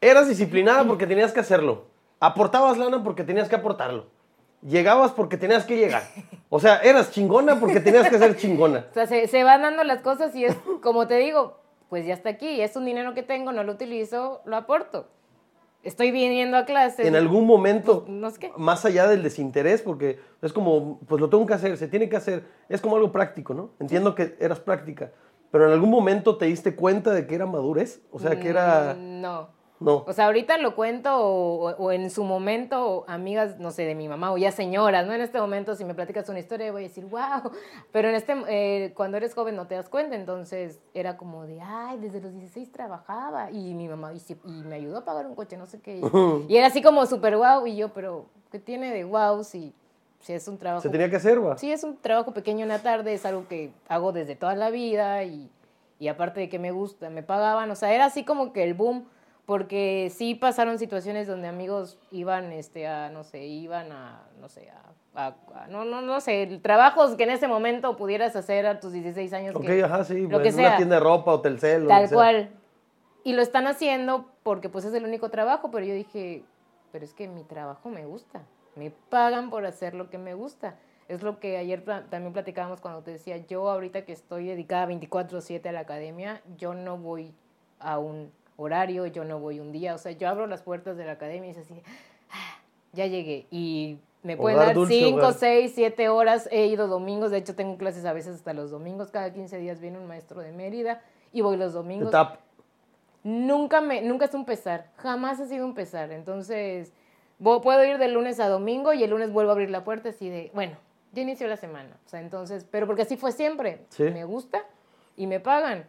[0.00, 1.86] eras disciplinada porque tenías que hacerlo.
[2.20, 4.06] Aportabas lana porque tenías que aportarlo.
[4.62, 6.04] Llegabas porque tenías que llegar.
[6.48, 8.86] O sea, eras chingona porque tenías que ser chingona.
[8.92, 12.14] O sea, se, se van dando las cosas y es, como te digo, pues ya
[12.14, 12.60] está aquí.
[12.60, 15.08] Es un dinero que tengo, no lo utilizo, lo aporto.
[15.82, 17.06] Estoy viniendo a clases.
[17.06, 18.52] En algún momento, No sé qué.
[18.56, 22.16] más allá del desinterés, porque es como, pues lo tengo que hacer, se tiene que
[22.16, 23.70] hacer, es como algo práctico, ¿no?
[23.80, 25.12] Entiendo que eras práctica,
[25.50, 28.94] pero en algún momento te diste cuenta de que era madurez, o sea, que era...
[28.98, 29.59] Mm, No.
[29.80, 30.04] No.
[30.06, 34.30] O sea, ahorita lo cuento o, en su momento, amigas, no sé, de mi mamá
[34.30, 35.14] o ya señoras, ¿no?
[35.14, 37.50] En este momento, si me platicas una historia, voy a decir, wow.
[37.90, 41.62] Pero en este, eh, cuando eres joven no te das cuenta, entonces era como de,
[41.62, 45.56] ay, desde los 16 trabajaba y mi mamá y, me ayudó a pagar un coche,
[45.56, 45.96] no sé qué.
[45.96, 46.02] Y,
[46.52, 49.72] y era así como súper wow y yo, pero ¿qué tiene de wow si,
[50.20, 50.82] si es un trabajo?
[50.82, 51.56] Se tenía que hacer, va.
[51.56, 54.68] Sí, es un trabajo pequeño en la tarde, es algo que hago desde toda la
[54.68, 55.50] vida y,
[55.98, 58.74] y aparte de que me gusta, me pagaban, o sea, era así como que el
[58.74, 59.06] boom,
[59.50, 64.70] porque sí pasaron situaciones donde amigos iban, este, a, no sé, iban a, no sé,
[64.70, 68.78] a, a- a- no, no, no sé, trabajos que en ese momento pudieras hacer a
[68.78, 69.56] tus 16 años.
[69.56, 70.28] Ok, que- ajá, sí.
[70.28, 70.76] lo en que una sea.
[70.76, 71.86] tienda de ropa o Telcel.
[71.86, 72.14] o Tal sea.
[72.16, 72.50] cual.
[73.24, 76.44] Y lo están haciendo porque pues es el único trabajo, pero yo dije,
[76.92, 78.42] pero es que mi trabajo me gusta.
[78.76, 80.76] Me pagan por hacer lo que me gusta.
[81.08, 85.68] Es lo que ayer también platicábamos cuando te decía, yo ahorita que estoy dedicada 24/7
[85.70, 87.34] a la academia, yo no voy
[87.80, 88.30] a un
[88.62, 91.48] horario, yo no voy un día, o sea, yo abro las puertas de la academia
[91.48, 91.74] y es así,
[92.30, 92.58] "Ah,
[92.92, 93.46] ya llegué.
[93.50, 95.34] Y me pueden Hogar, dar dulce 5, hogar.
[95.34, 99.10] 6, 7 horas, he ido domingos, de hecho tengo clases a veces hasta los domingos,
[99.10, 101.00] cada 15 días viene un maestro de Mérida
[101.32, 102.10] y voy los domingos.
[102.10, 102.38] tap.
[103.22, 106.10] Nunca me, nunca es un pesar, jamás ha sido un pesar.
[106.10, 106.92] Entonces,
[107.38, 110.28] puedo ir de lunes a domingo y el lunes vuelvo a abrir la puerta así
[110.30, 110.76] de, bueno,
[111.12, 111.96] ya inició la semana.
[112.06, 113.84] O sea, entonces, pero porque así fue siempre.
[113.90, 114.04] Sí.
[114.04, 114.64] Me gusta
[115.16, 115.84] y me pagan.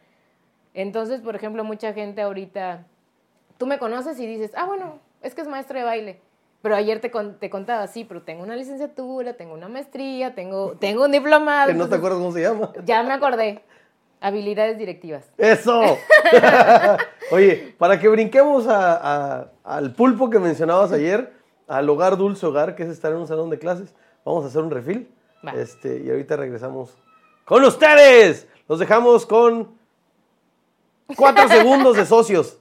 [0.73, 2.85] Entonces, por ejemplo, mucha gente ahorita,
[3.57, 6.21] tú me conoces y dices, ah, bueno, es que es maestro de baile.
[6.61, 10.73] Pero ayer te, con- te contaba, sí, pero tengo una licenciatura, tengo una maestría, tengo,
[10.79, 11.67] tengo un diplomado.
[11.71, 12.71] Que no te acuerdas cómo se llama.
[12.85, 13.63] Ya me acordé.
[14.23, 15.25] Habilidades directivas.
[15.37, 15.81] ¡Eso!
[17.31, 21.33] Oye, para que brinquemos a- a- al pulpo que mencionabas ayer,
[21.67, 24.61] al hogar dulce hogar, que es estar en un salón de clases, vamos a hacer
[24.61, 25.09] un refil.
[25.45, 25.53] Va.
[25.53, 26.95] Este, y ahorita regresamos
[27.45, 28.47] con ustedes.
[28.67, 29.75] Los dejamos con
[31.15, 32.57] cuatro segundos de socios.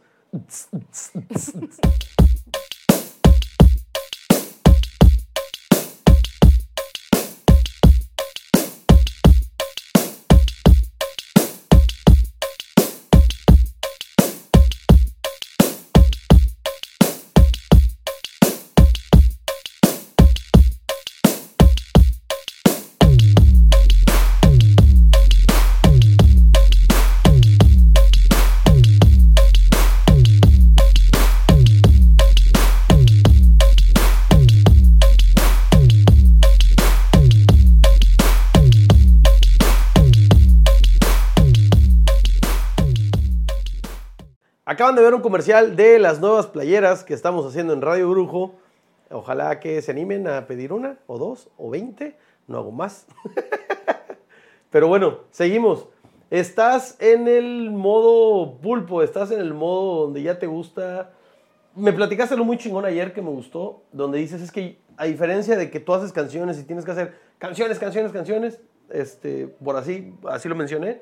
[44.90, 48.56] Acaban de ver un comercial de las nuevas playeras que estamos haciendo en Radio Brujo.
[49.08, 52.16] Ojalá que se animen a pedir una, o dos, o veinte.
[52.48, 53.06] No hago más.
[54.70, 55.86] Pero bueno, seguimos.
[56.28, 61.12] Estás en el modo pulpo, estás en el modo donde ya te gusta.
[61.76, 65.56] Me platicaste lo muy chingón ayer que me gustó, donde dices es que a diferencia
[65.56, 70.16] de que tú haces canciones y tienes que hacer canciones, canciones, canciones, este, por así,
[70.28, 71.00] así lo mencioné,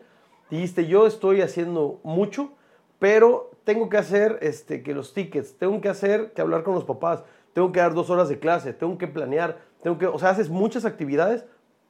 [0.50, 2.52] dijiste yo estoy haciendo mucho,
[2.98, 6.84] pero tengo que hacer este, que los tickets, tengo que hacer que hablar con los
[6.84, 10.30] papás, tengo que dar dos horas de clase, tengo que planear, tengo que, o sea,
[10.30, 11.44] haces muchas actividades,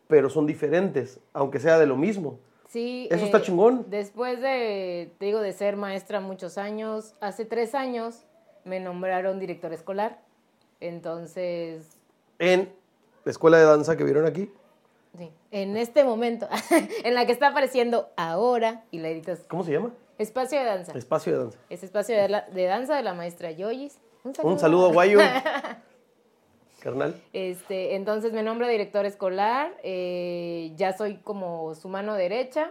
[0.07, 2.38] pero son diferentes, aunque sea de lo mismo.
[2.68, 3.09] Sí.
[3.11, 3.87] Eso está chingón.
[3.88, 8.25] Después de, te digo, de ser maestra muchos años, hace tres años
[8.64, 10.21] me nombraron director escolar.
[10.81, 11.99] Entonces,
[12.38, 12.71] En
[13.25, 14.51] la escuela de danza que vieron aquí,
[15.16, 16.49] sí, en este momento,
[17.05, 19.92] en la que está apareciendo ahora, y la editas, ¿cómo se llama?
[20.18, 20.92] Espacio de danza.
[20.96, 21.59] Espacio de danza.
[21.70, 23.98] Es espacio de, la- de danza de la maestra Yoyis.
[24.24, 24.52] Un saludo.
[24.52, 25.18] Un saludo a Guayo.
[26.81, 27.20] Carnal.
[27.33, 32.70] Este, entonces me nombra director escolar, eh, ya soy como su mano derecha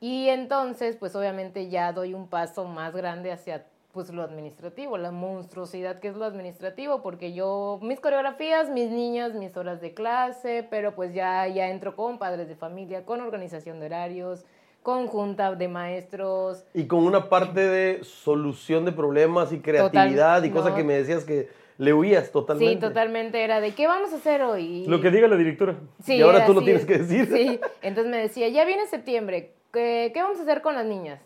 [0.00, 5.10] y entonces pues obviamente ya doy un paso más grande hacia pues lo administrativo, la
[5.12, 10.64] monstruosidad que es lo administrativo, porque yo, mis coreografías, mis niñas, mis horas de clase,
[10.70, 14.44] pero pues ya, ya entro con padres de familia, con organización de horarios,
[14.82, 20.50] con junta de maestros, Y con una parte de solución de problemas y creatividad y
[20.50, 20.76] cosa no.
[20.76, 22.74] que me decías que le huías totalmente.
[22.74, 24.84] Sí, totalmente era de, ¿qué vamos a hacer hoy?
[24.86, 25.76] Lo que diga la directora.
[26.02, 27.26] Sí, y ahora era tú lo tienes que decir.
[27.32, 31.20] Sí, entonces me decía, ya viene septiembre, ¿qué, qué vamos a hacer con las niñas?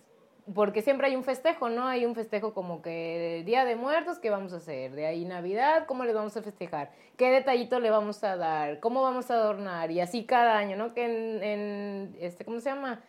[0.52, 1.86] Porque siempre hay un festejo, ¿no?
[1.86, 4.92] Hay un festejo como que Día de Muertos, ¿qué vamos a hacer?
[4.92, 6.90] De ahí Navidad, ¿cómo les vamos a festejar?
[7.16, 8.78] ¿Qué detallito le vamos a dar?
[8.80, 9.90] ¿Cómo vamos a adornar?
[9.90, 10.92] Y así cada año, ¿no?
[10.92, 13.00] Que en, en, este, ¿cómo se llama?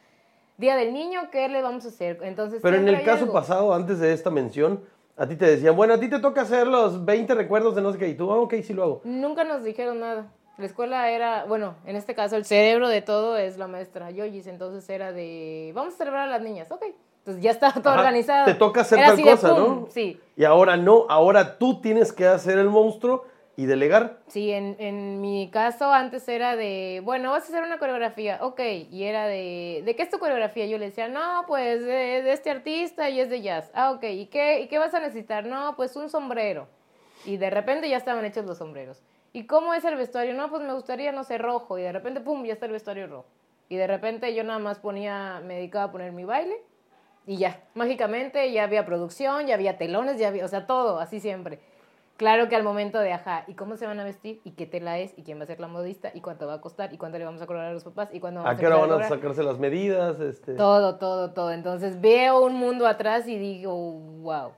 [0.57, 2.19] Día del Niño, ¿qué le vamos a hacer?
[2.23, 3.33] Entonces, Pero en el caso algo.
[3.33, 4.81] pasado, antes de esta mención,
[5.17, 7.91] a ti te decían, bueno, a ti te toca hacer los 20 recuerdos de no
[7.91, 8.07] sé qué.
[8.07, 9.01] Y tú, ah, ok, sí lo hago.
[9.03, 10.31] Nunca nos dijeron nada.
[10.57, 14.47] La escuela era, bueno, en este caso el cerebro de todo es la maestra Yoyis,
[14.47, 16.85] entonces era de, vamos a celebrar a las niñas, ok.
[17.17, 18.45] Entonces ya estaba todo Ajá, organizado.
[18.45, 19.87] Te toca hacer Era tal de cosa, ¿no?
[19.89, 23.25] Sí, Y ahora no, ahora tú tienes que hacer el monstruo
[23.57, 24.19] y delegar.
[24.27, 28.59] sí, en, en mi caso antes era de, bueno, vas a hacer una coreografía, ok,
[28.91, 30.65] y era de, ¿de qué es tu coreografía?
[30.65, 33.71] Yo le decía, no, pues de, este artista y es de jazz.
[33.73, 35.45] Ah, ok, ¿y qué, ¿y qué vas a necesitar?
[35.45, 36.67] No, pues un sombrero.
[37.25, 39.01] Y de repente ya estaban hechos los sombreros.
[39.33, 40.33] ¿Y cómo es el vestuario?
[40.33, 41.77] No, pues me gustaría, no sé, rojo.
[41.77, 43.25] Y de repente, pum, ya está el vestuario rojo.
[43.67, 46.55] Y de repente yo nada más ponía, me dedicaba a poner mi baile
[47.25, 51.19] Y ya, mágicamente ya había producción, ya había telones, ya había, o sea, todo, así
[51.19, 51.59] siempre.
[52.17, 54.39] Claro que al momento de, ajá, ¿y cómo se van a vestir?
[54.45, 55.13] ¿Y qué tela es?
[55.17, 56.11] ¿Y quién va a ser la modista?
[56.13, 56.93] ¿Y cuánto va a costar?
[56.93, 58.09] ¿Y cuánto le vamos a cobrar a los papás?
[58.13, 60.21] ¿Y cuándo ¿A qué hora van a sacarse las medidas?
[60.21, 60.53] Este...
[60.53, 61.51] Todo, todo, todo.
[61.51, 64.53] Entonces veo un mundo atrás y digo, wow,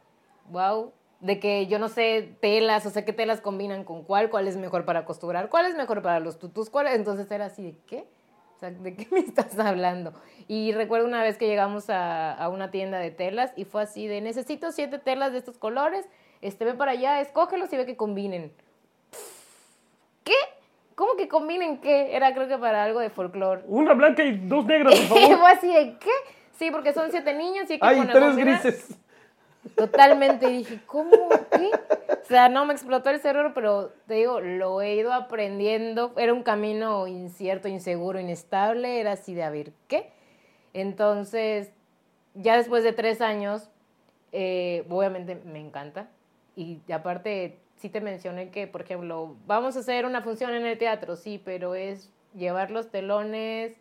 [0.51, 0.93] wow.
[1.19, 4.55] De que yo no sé telas, o sea, qué telas combinan con cuál, cuál es
[4.55, 6.93] mejor para costurar, cuál es mejor para los tutus, cuál es...
[6.93, 8.07] Entonces era así de, ¿qué?
[8.55, 10.13] O sea, ¿de qué me estás hablando?
[10.47, 14.05] Y recuerdo una vez que llegamos a, a una tienda de telas y fue así
[14.05, 16.07] de, necesito siete telas de estos colores,
[16.41, 18.51] este, ve para allá, escógelos y ve que combinen.
[20.23, 20.35] ¿Qué?
[20.95, 22.15] ¿Cómo que combinen qué?
[22.15, 23.61] Era creo que para algo de folclore.
[23.67, 25.37] Una blanca y dos negras, por favor.
[25.39, 26.11] Fue así de, ¿qué?
[26.57, 28.61] Sí, porque son siete niños y hay que ¡Ay, poner tres combinar.
[28.63, 28.97] grises!
[29.75, 30.49] Totalmente.
[30.49, 31.11] Y dije, ¿cómo?
[31.51, 31.69] ¿Qué?
[32.23, 36.13] O sea, no me explotó el cerebro, pero te digo, lo he ido aprendiendo.
[36.17, 38.99] Era un camino incierto, inseguro, inestable.
[38.99, 40.09] Era así de, a ver, ¿qué?
[40.73, 41.69] Entonces,
[42.33, 43.69] ya después de tres años,
[44.31, 46.09] eh, obviamente me encanta.
[46.57, 50.77] Y aparte, sí te mencioné que, por ejemplo, vamos a hacer una función en el
[50.79, 53.77] teatro, sí, pero es llevar los telones,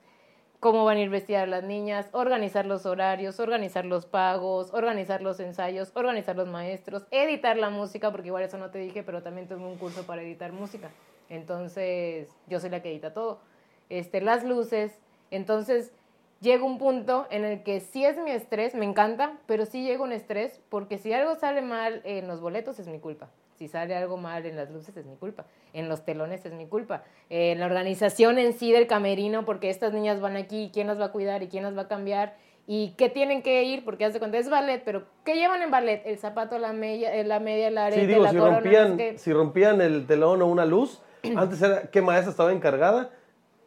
[0.60, 5.40] cómo van a ir vestidas las niñas, organizar los horarios, organizar los pagos, organizar los
[5.40, 9.48] ensayos, organizar los maestros, editar la música, porque igual eso no te dije, pero también
[9.48, 10.90] tuve un curso para editar música.
[11.30, 13.40] Entonces, yo soy la que edita todo.
[13.88, 15.00] Este, las luces.
[15.30, 15.92] Entonces,
[16.40, 20.02] llega un punto en el que sí es mi estrés, me encanta, pero sí llega
[20.02, 23.28] un estrés, porque si algo sale mal en los boletos es mi culpa.
[23.56, 25.46] Si sale algo mal en las luces es mi culpa.
[25.72, 27.04] En los telones es mi culpa.
[27.30, 31.06] En la organización en sí del camerino, porque estas niñas van aquí, ¿quién las va
[31.06, 32.36] a cuidar y quién las va a cambiar?
[32.66, 33.82] ¿Y qué tienen que ir?
[33.84, 36.02] Porque hace cuenta es ballet, pero ¿qué llevan en ballet?
[36.04, 38.96] El zapato, la media, eh, la media, el arete, Sí, digo, la si corona, rompían,
[38.98, 39.16] qué.
[39.18, 41.00] si rompían el telón o una luz,
[41.36, 43.10] antes era qué maestra estaba encargada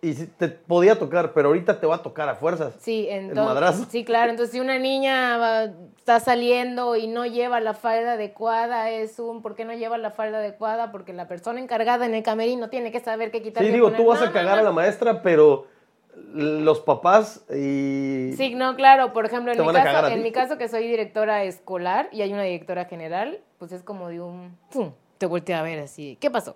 [0.01, 2.73] y te podía tocar, pero ahorita te va a tocar a fuerzas.
[2.79, 3.85] Sí, entonces, madrazo.
[3.89, 4.29] sí, claro.
[4.31, 5.63] Entonces, si una niña va-
[5.97, 10.11] está saliendo y no lleva la falda adecuada, es un ¿por qué no lleva la
[10.11, 10.91] falda adecuada?
[10.91, 13.63] Porque la persona encargada en el camerino tiene que saber qué quitar.
[13.65, 13.99] Sí, digo, poner.
[14.01, 14.61] tú vas No, a no, cagar no.
[14.61, 15.67] a la maestra, pero
[16.33, 18.33] los papás y...
[18.37, 19.13] Sí, no, claro.
[19.13, 22.43] Por ejemplo, en, mi caso, en mi caso, que soy directora escolar y hay una
[22.43, 24.57] directora general, pues es como de un...
[24.71, 24.91] ¡pum!
[25.17, 26.17] Te voltea a ver así.
[26.21, 26.55] ¿Qué pasó?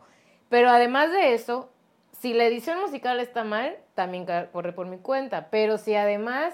[0.50, 1.70] Pero además de eso,
[2.24, 5.50] si la edición musical está mal, también corre por mi cuenta.
[5.52, 6.54] Pero si además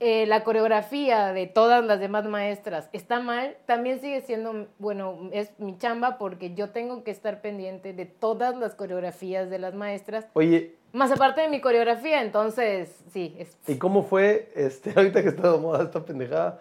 [0.00, 5.56] eh, la coreografía de todas las demás maestras está mal, también sigue siendo, bueno, es
[5.60, 10.26] mi chamba porque yo tengo que estar pendiente de todas las coreografías de las maestras,
[10.32, 15.28] Oye, más aparte de mi coreografía, entonces sí, es ¿y cómo fue, este, ahorita que
[15.28, 16.58] está de moda esta pendejada,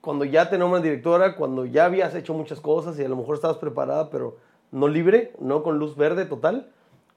[0.00, 3.34] cuando ya te nombran directora, cuando ya habías hecho muchas cosas y a lo mejor
[3.34, 4.36] estabas preparada, pero
[4.70, 6.70] no libre, no con luz verde total?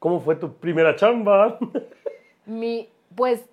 [0.06, 1.58] ¿Cómo fue tu primera chamba?
[2.46, 3.44] Mi, pues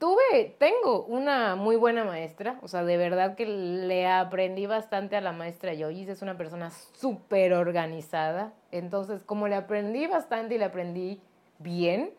[0.00, 5.20] tuve, tengo una muy buena maestra, o sea, de verdad que le aprendí bastante a
[5.20, 10.64] la maestra Yoyis, es una persona súper organizada, entonces como le aprendí bastante y le
[10.64, 11.20] aprendí
[11.60, 12.10] bien,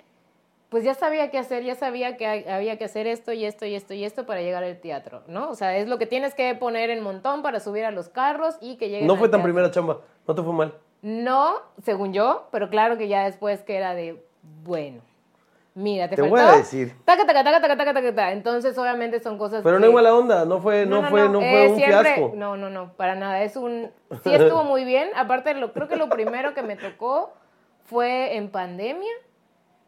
[0.70, 3.76] pues ya sabía qué hacer, ya sabía que había que hacer esto y esto y
[3.76, 5.50] esto y esto para llegar al teatro, ¿no?
[5.50, 8.56] O sea, es lo que tienes que poner en montón para subir a los carros
[8.62, 9.44] y que lleguen No fue tan teatro.
[9.44, 10.76] primera chamba, no te fue mal.
[11.02, 14.24] No, según yo, pero claro que ya después que era de,
[14.64, 15.02] bueno,
[15.74, 16.36] mira, te, Te faltó.
[16.36, 16.96] voy a decir.
[17.06, 18.32] Taca, taca, taca, taca, taca, taca, taca.
[18.34, 19.82] Entonces, obviamente son cosas Pero que...
[19.82, 22.34] no hay mala onda, no fue, no, fue, no, fue eh, un siempre- fiasco.
[22.36, 23.42] No, no, no, para nada.
[23.42, 23.90] Es un...
[24.24, 25.10] Sí estuvo muy bien.
[25.16, 27.34] Aparte, lo, creo que lo primero que me tocó
[27.86, 29.12] fue en pandemia.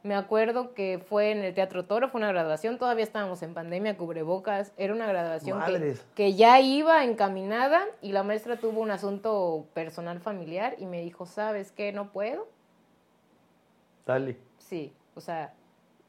[0.03, 3.95] Me acuerdo que fue en el Teatro Toro, fue una graduación, todavía estábamos en pandemia,
[3.95, 5.61] cubrebocas, era una graduación
[6.13, 11.25] que, ya iba encaminada y la maestra tuvo un asunto personal familiar y me dijo,
[11.25, 11.93] ¿sabes qué?
[11.93, 12.49] No puedo.
[14.05, 14.37] Dale.
[14.57, 15.53] Sí, o sea,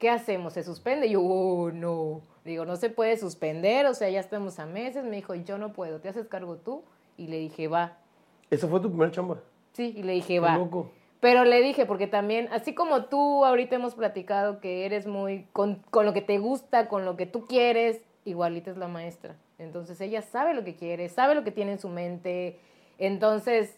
[0.01, 0.55] ¿qué hacemos?
[0.55, 1.07] ¿Se suspende?
[1.07, 2.21] Y yo, oh, no.
[2.45, 5.05] Digo, no se puede suspender, o sea, ya estamos a meses.
[5.05, 6.83] Me dijo, yo no puedo, ¿te haces cargo tú?
[7.17, 7.97] Y le dije, va.
[8.51, 9.39] Esa fue tu primera chamba.
[9.73, 10.57] Sí, y le dije, Qué va.
[10.57, 10.91] loco.
[11.25, 15.77] Pero le dije, porque también, así como tú ahorita hemos platicado que eres muy con,
[15.91, 19.35] con lo que te gusta, con lo que tú quieres, igualita es la maestra.
[19.59, 22.59] Entonces ella sabe lo que quiere, sabe lo que tiene en su mente.
[22.99, 23.75] Entonces,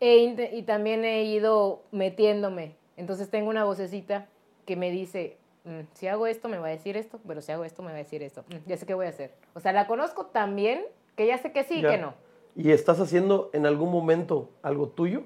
[0.00, 0.16] he
[0.54, 2.76] y también he ido metiéndome.
[2.96, 4.26] Entonces tengo una vocecita
[4.64, 7.66] que me dice, "Mm, si hago esto me va a decir esto, pero si hago
[7.66, 8.42] esto me va a decir esto.
[8.48, 9.34] Mm, ya sé qué voy a hacer.
[9.52, 10.80] O sea, la conozco tan bien
[11.14, 12.14] que ya sé que sí y que no.
[12.54, 15.24] ¿Y estás haciendo en algún momento algo tuyo?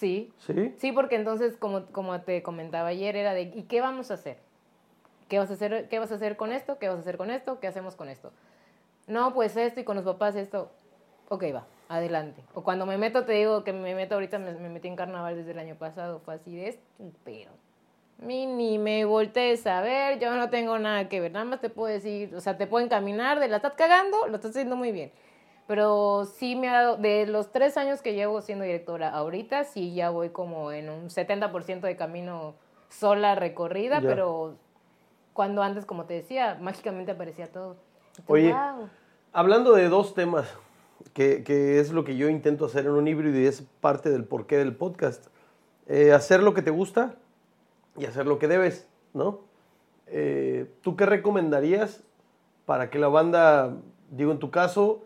[0.00, 0.74] Sí, ¿Sí?
[0.78, 4.38] Sí, porque entonces, como, como te comentaba ayer, era de, ¿y qué vamos a hacer?
[5.28, 6.78] ¿Qué vas a hacer, ¿Qué vas a hacer con esto?
[6.78, 7.60] ¿Qué vas a hacer con esto?
[7.60, 8.32] ¿Qué hacemos con esto?
[9.06, 10.70] No, pues esto y con los papás esto.
[11.28, 12.42] Ok, va, adelante.
[12.54, 15.36] O cuando me meto, te digo que me meto ahorita, me, me metí en carnaval
[15.36, 16.82] desde el año pasado, fue así de esto,
[17.22, 17.50] pero
[18.20, 21.70] mí ni me voltees a ver, yo no tengo nada que ver, nada más te
[21.70, 24.92] puedo decir, o sea, te puedo encaminar de la estás cagando, lo estás haciendo muy
[24.92, 25.12] bien.
[25.70, 29.94] Pero sí me ha dado, de los tres años que llevo siendo directora ahorita, sí
[29.94, 32.54] ya voy como en un 70% de camino
[32.88, 34.08] sola recorrida, Ya.
[34.08, 34.56] pero
[35.32, 37.76] cuando antes, como te decía, mágicamente aparecía todo.
[38.26, 38.52] Oye.
[39.32, 40.52] Hablando de dos temas,
[41.12, 44.24] que, que es lo que yo intento hacer en un híbrido y es parte del
[44.24, 45.28] porqué del podcast.
[45.86, 47.14] Eh, hacer lo que te gusta
[47.96, 49.42] y hacer lo que debes, ¿no?
[50.08, 52.02] Eh, ¿Tú qué recomendarías
[52.66, 53.76] para que la banda,
[54.10, 55.04] digo, en tu caso,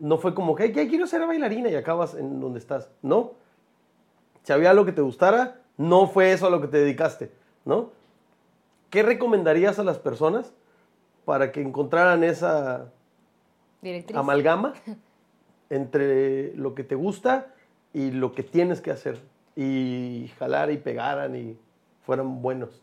[0.00, 3.32] no fue como que, "Ay, ya quiero ser bailarina y acabas en donde estás, ¿no?
[4.42, 7.30] Si había algo que te gustara, no fue eso a lo que te dedicaste,
[7.64, 7.90] ¿no?
[8.90, 10.52] ¿Qué recomendarías a las personas
[11.24, 12.90] para que encontraran esa
[13.82, 14.16] Directriz.
[14.16, 14.74] amalgama
[15.70, 17.54] entre lo que te gusta
[17.92, 19.20] y lo que tienes que hacer?
[19.56, 21.58] Y jalar y pegaran y
[22.04, 22.82] fueran buenos.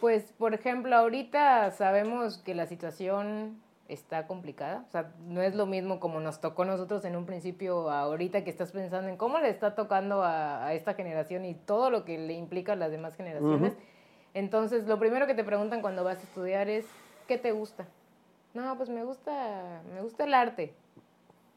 [0.00, 4.84] Pues, por ejemplo, ahorita sabemos que la situación está complicada.
[4.88, 8.50] O sea, no es lo mismo como nos tocó nosotros en un principio, ahorita que
[8.50, 12.18] estás pensando en cómo le está tocando a, a esta generación y todo lo que
[12.18, 13.76] le implica a las demás generaciones.
[14.34, 16.86] Entonces, lo primero que te preguntan cuando vas a estudiar es,
[17.28, 17.86] ¿qué te gusta?
[18.54, 20.74] No, pues me gusta, me gusta el arte.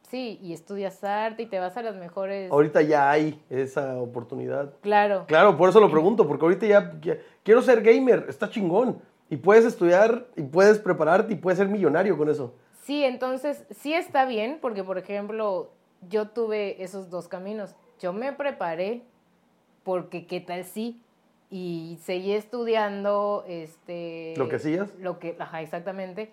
[0.03, 2.51] Sí, y estudias arte y te vas a las mejores...
[2.51, 4.73] Ahorita ya hay esa oportunidad.
[4.81, 5.25] Claro.
[5.27, 9.01] Claro, por eso lo pregunto, porque ahorita ya, ya- quiero ser gamer, está chingón.
[9.35, 12.53] Y puedes estudiar y puedes prepararte y puedes ser millonario con eso.
[12.83, 15.71] Sí, entonces sí está bien, porque por ejemplo,
[16.09, 17.75] yo tuve esos dos caminos.
[17.99, 19.01] Yo me preparé
[19.83, 21.01] porque qué tal sí
[21.51, 24.93] y seguí estudiando este ¿Lo que hacías?
[24.99, 26.31] Lo que, ajá, exactamente,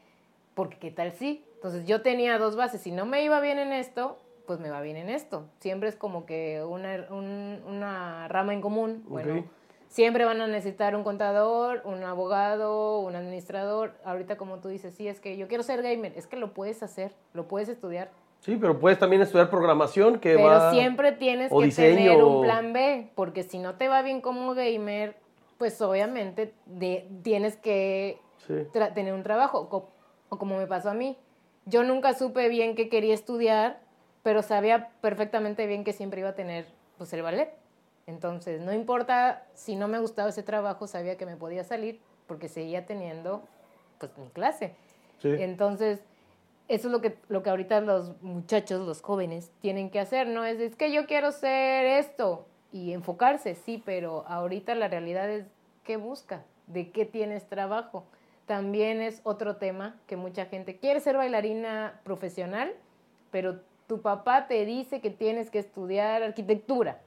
[0.54, 1.44] porque qué tal sí.
[1.56, 4.80] Entonces yo tenía dos bases, si no me iba bien en esto, pues me va
[4.80, 5.46] bien en esto.
[5.58, 9.02] Siempre es como que una, un- una rama en común.
[9.08, 9.44] Bueno.
[9.92, 13.92] Siempre van a necesitar un contador, un abogado, un administrador.
[14.04, 16.82] Ahorita como tú dices, sí, es que yo quiero ser gamer, es que lo puedes
[16.82, 18.10] hacer, lo puedes estudiar.
[18.40, 20.70] Sí, pero puedes también estudiar programación que Pero va...
[20.72, 24.20] siempre tienes o que diseño, tener un plan B, porque si no te va bien
[24.22, 25.14] como gamer,
[25.58, 28.54] pues obviamente de- tienes que Sí.
[28.94, 29.90] tener un trabajo, co-
[30.30, 31.18] o como me pasó a mí.
[31.66, 33.78] Yo nunca supe bien qué quería estudiar,
[34.22, 36.66] pero sabía perfectamente bien que siempre iba a tener
[36.98, 37.50] pues, el ballet.
[38.12, 42.48] Entonces, no importa si no me gustaba ese trabajo, sabía que me podía salir porque
[42.48, 43.42] seguía teniendo
[43.98, 44.74] pues mi clase.
[45.20, 45.28] Sí.
[45.38, 46.00] Entonces,
[46.68, 50.44] eso es lo que, lo que ahorita los muchachos, los jóvenes, tienen que hacer, ¿no?
[50.44, 55.46] Es, es que yo quiero ser esto y enfocarse, sí, pero ahorita la realidad es
[55.84, 58.04] qué busca, de qué tienes trabajo.
[58.46, 62.74] También es otro tema que mucha gente quiere ser bailarina profesional,
[63.30, 67.00] pero tu papá te dice que tienes que estudiar arquitectura.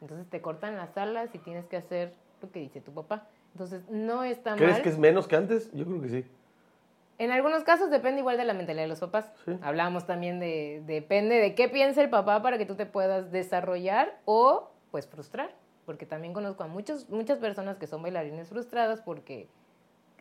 [0.00, 3.26] Entonces te cortan las alas y tienes que hacer lo que dice tu papá.
[3.52, 4.82] Entonces no está ¿Crees mal.
[4.82, 5.72] que es menos que antes?
[5.72, 6.24] Yo creo que sí.
[7.18, 9.32] En algunos casos depende igual de la mentalidad de los papás.
[9.44, 9.58] Sí.
[9.62, 14.20] Hablamos también de, depende de qué piensa el papá para que tú te puedas desarrollar
[14.24, 15.50] o pues frustrar.
[15.84, 19.48] Porque también conozco a muchos, muchas personas que son bailarines frustradas porque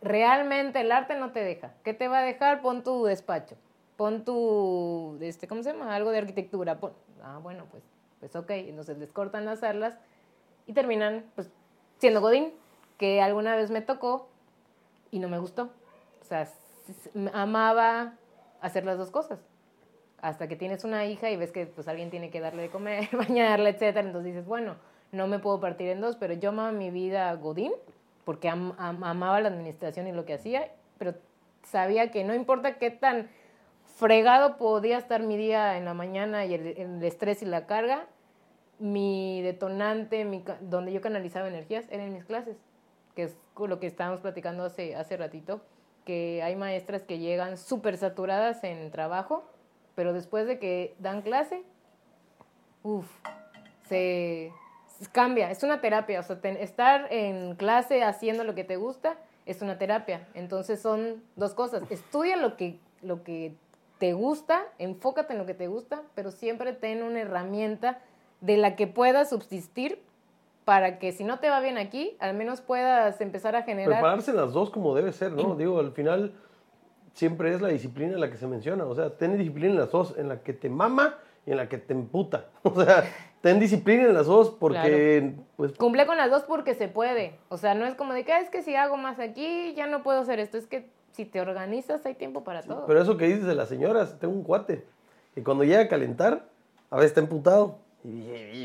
[0.01, 1.73] realmente el arte no te deja.
[1.83, 2.61] ¿Qué te va a dejar?
[2.61, 3.55] Pon tu despacho.
[3.95, 5.95] Pon tu, este, ¿cómo se llama?
[5.95, 6.79] Algo de arquitectura.
[6.79, 7.83] Pon- ah, bueno, pues,
[8.19, 8.49] pues ok.
[8.51, 9.97] Entonces les cortan las alas
[10.65, 11.49] y terminan pues
[11.99, 12.53] siendo Godín,
[12.97, 14.27] que alguna vez me tocó
[15.11, 15.69] y no me gustó.
[16.21, 16.47] O sea,
[17.33, 18.13] amaba
[18.61, 19.39] hacer las dos cosas.
[20.21, 23.07] Hasta que tienes una hija y ves que pues alguien tiene que darle de comer,
[23.15, 24.75] bañarla, etcétera, entonces dices, bueno,
[25.11, 27.71] no me puedo partir en dos, pero yo amaba mi vida Godín
[28.25, 31.13] porque am- amaba la administración y lo que hacía, pero
[31.63, 33.29] sabía que no importa qué tan
[33.97, 38.05] fregado podía estar mi día en la mañana y el, el estrés y la carga,
[38.79, 42.57] mi detonante, mi donde yo canalizaba energías, eran mis clases,
[43.15, 45.61] que es lo que estábamos platicando hace, hace ratito,
[46.05, 49.43] que hay maestras que llegan súper saturadas en trabajo,
[49.95, 51.63] pero después de que dan clase,
[52.83, 53.09] uff,
[53.89, 54.51] se
[55.11, 59.17] cambia, es una terapia, o sea, estar en clase haciendo lo que te gusta
[59.47, 60.27] es una terapia.
[60.35, 63.55] Entonces son dos cosas, estudia lo que, lo que
[63.97, 67.99] te gusta, enfócate en lo que te gusta, pero siempre ten una herramienta
[68.41, 70.01] de la que puedas subsistir
[70.65, 73.93] para que si no te va bien aquí, al menos puedas empezar a generar...
[73.99, 75.55] Prepararse en las dos como debe ser, ¿no?
[75.55, 76.33] Digo, al final
[77.13, 78.85] siempre es la disciplina la que se menciona.
[78.85, 81.69] O sea, ten disciplina en las dos, en la que te mama y en la
[81.69, 82.45] que te emputa.
[82.63, 83.05] O sea,
[83.41, 87.39] ten disciplina en las dos porque, pues, Cumple con las dos porque se puede.
[87.47, 89.87] O sea, no es como de que "Ah, es que si hago más aquí ya
[89.87, 90.57] no puedo hacer esto.
[90.57, 92.85] Es que si te organizas hay tiempo para todo.
[92.85, 94.85] pero eso que dices de las señoras, tengo un cuate
[95.33, 96.45] que cuando llega a calentar,
[96.91, 98.63] a veces está emputado Y,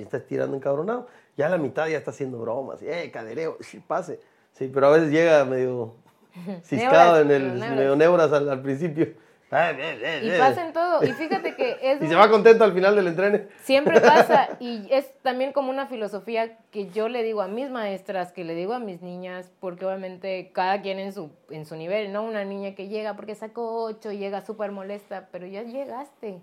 [0.00, 1.08] está tirando encabronado.
[1.36, 2.80] Ya a la mitad ya está haciendo bromas.
[2.82, 4.20] Eh, cadereo, sí, pase.
[4.52, 5.94] Sí, pero a veces llega medio
[6.62, 9.08] ciscado Neuras, en el medio neuras al, al principio.
[9.50, 11.02] Y pasa en todo.
[11.02, 13.48] Y fíjate que es Y se va contento al final del entrene.
[13.62, 18.30] Siempre pasa y es también como una filosofía que yo le digo a mis maestras,
[18.30, 22.12] que le digo a mis niñas, porque obviamente cada quien en su, en su nivel,
[22.12, 22.22] ¿no?
[22.22, 26.40] Una niña que llega porque sacó ocho, llega súper molesta, pero ya llegaste.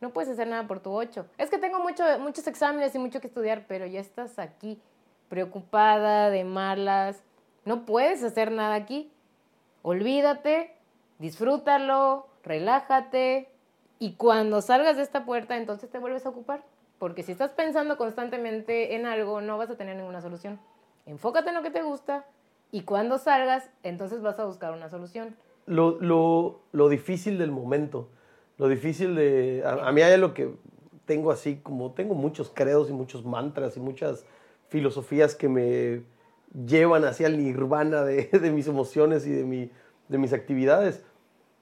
[0.00, 1.26] No puedes hacer nada por tu ocho.
[1.38, 4.80] Es que tengo mucho, muchos exámenes y mucho que estudiar, pero ya estás aquí,
[5.28, 7.22] preocupada, de malas.
[7.64, 9.12] No puedes hacer nada aquí.
[9.82, 10.74] Olvídate,
[11.18, 13.48] disfrútalo, relájate,
[13.98, 16.64] y cuando salgas de esta puerta, entonces te vuelves a ocupar.
[16.98, 20.58] Porque si estás pensando constantemente en algo, no vas a tener ninguna solución.
[21.06, 22.24] Enfócate en lo que te gusta
[22.72, 25.36] y cuando salgas, entonces vas a buscar una solución.
[25.66, 28.08] lo, lo, lo difícil del momento,
[28.56, 29.62] lo difícil de...
[29.64, 30.54] A, a mí hay lo que
[31.04, 34.24] tengo así, como tengo muchos credos y muchos mantras y muchas
[34.68, 36.02] filosofías que me
[36.66, 39.70] llevan hacia el nirvana de, de mis emociones y de, mi,
[40.08, 41.04] de mis actividades.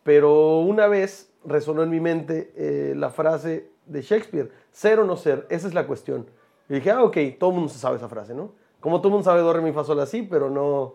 [0.03, 5.17] Pero una vez resonó en mi mente eh, la frase de Shakespeare, ser o no
[5.17, 6.27] ser, esa es la cuestión.
[6.69, 8.53] Y dije, ah, ok, todo el mundo sabe esa frase, ¿no?
[8.81, 10.95] Como todo el mundo sabe do, re, mi, fa, así, pero no,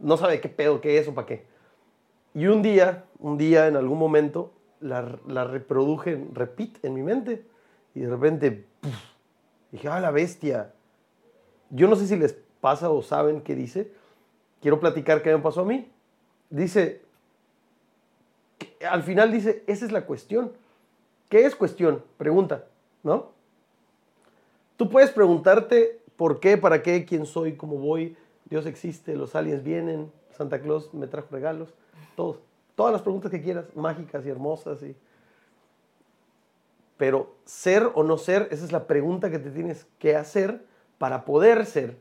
[0.00, 1.46] no sabe qué pedo, qué es o para qué.
[2.34, 7.46] Y un día, un día en algún momento, la, la reproduje, repeat en mi mente.
[7.94, 8.94] Y de repente, ¡puf!
[9.72, 10.74] dije, ah, la bestia.
[11.70, 13.92] Yo no sé si les pasa o saben qué dice.
[14.60, 15.90] Quiero platicar qué me pasó a mí.
[16.50, 17.02] Dice,
[18.88, 20.52] al final dice, esa es la cuestión.
[21.28, 22.02] ¿Qué es cuestión?
[22.16, 22.64] Pregunta,
[23.02, 23.30] ¿no?
[24.76, 28.16] Tú puedes preguntarte por qué, para qué, quién soy, cómo voy,
[28.46, 31.74] Dios existe, los aliens vienen, Santa Claus me trajo regalos.
[32.16, 34.80] Todas las preguntas que quieras, mágicas y hermosas.
[36.96, 40.64] Pero ser o no ser, esa es la pregunta que te tienes que hacer
[40.98, 41.96] para poder ser,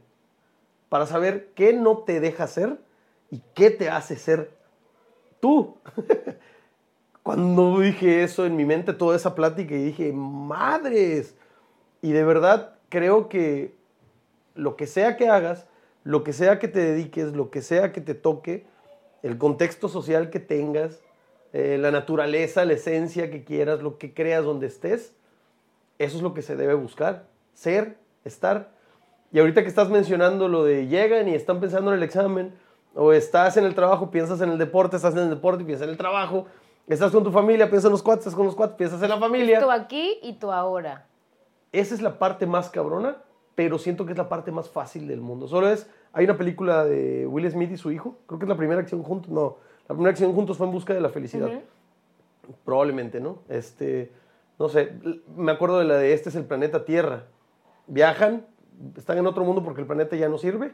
[0.89, 2.79] para saber qué no te deja ser
[3.29, 4.51] y qué te hace ser
[5.39, 5.77] tú.
[7.23, 11.35] Cuando dije eso en mi mente, toda esa plática, y dije, madres,
[12.01, 13.75] y de verdad creo que
[14.55, 15.67] lo que sea que hagas,
[16.03, 18.65] lo que sea que te dediques, lo que sea que te toque,
[19.21, 21.01] el contexto social que tengas,
[21.51, 25.13] eh, la naturaleza, la esencia que quieras, lo que creas donde estés,
[25.97, 28.71] eso es lo que se debe buscar, ser, estar.
[29.31, 32.53] Y ahorita que estás mencionando lo de llegan y están pensando en el examen,
[32.95, 35.85] o estás en el trabajo, piensas en el deporte, estás en el deporte y piensas
[35.85, 36.47] en el trabajo,
[36.93, 39.17] estás con tu familia, piensas en los cuates, estás con los cuates, piensas en la
[39.17, 39.59] familia.
[39.59, 41.05] Tú aquí y tú ahora.
[41.71, 43.17] Esa es la parte más cabrona,
[43.55, 45.47] pero siento que es la parte más fácil del mundo.
[45.47, 48.57] Solo es, hay una película de Will Smith y su hijo, creo que es la
[48.57, 51.49] primera acción juntos, no, la primera acción juntos fue en busca de la felicidad.
[52.65, 53.39] Probablemente, ¿no?
[53.47, 54.11] Este,
[54.57, 54.93] no sé,
[55.35, 57.25] me acuerdo de la de este es el planeta Tierra.
[57.85, 58.45] Viajan,
[58.97, 60.73] están en otro mundo porque el planeta ya no sirve,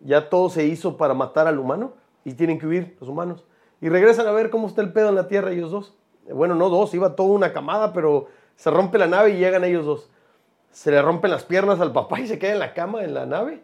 [0.00, 1.92] ya todo se hizo para matar al humano
[2.24, 3.44] y tienen que huir los humanos.
[3.80, 5.94] Y regresan a ver cómo está el pedo en la Tierra ellos dos.
[6.30, 9.86] Bueno, no dos, iba toda una camada, pero se rompe la nave y llegan ellos
[9.86, 10.10] dos.
[10.70, 13.26] Se le rompen las piernas al papá y se queda en la cama en la
[13.26, 13.62] nave.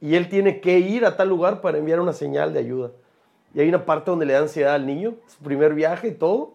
[0.00, 2.90] Y él tiene que ir a tal lugar para enviar una señal de ayuda.
[3.54, 6.54] Y hay una parte donde le da ansiedad al niño, su primer viaje y todo.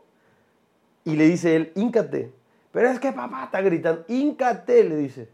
[1.06, 2.32] Y le dice él, íncate.
[2.72, 5.30] Pero es que papá está gritando, íncate, le dice.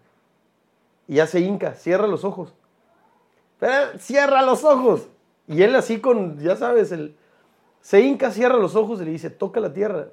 [1.07, 2.53] Y ya se hinca, cierra los ojos.
[3.59, 5.07] Pero cierra los ojos.
[5.47, 7.15] Y él así con, ya sabes, el,
[7.82, 10.07] se hinca, cierra los ojos y le dice, toca la tierra.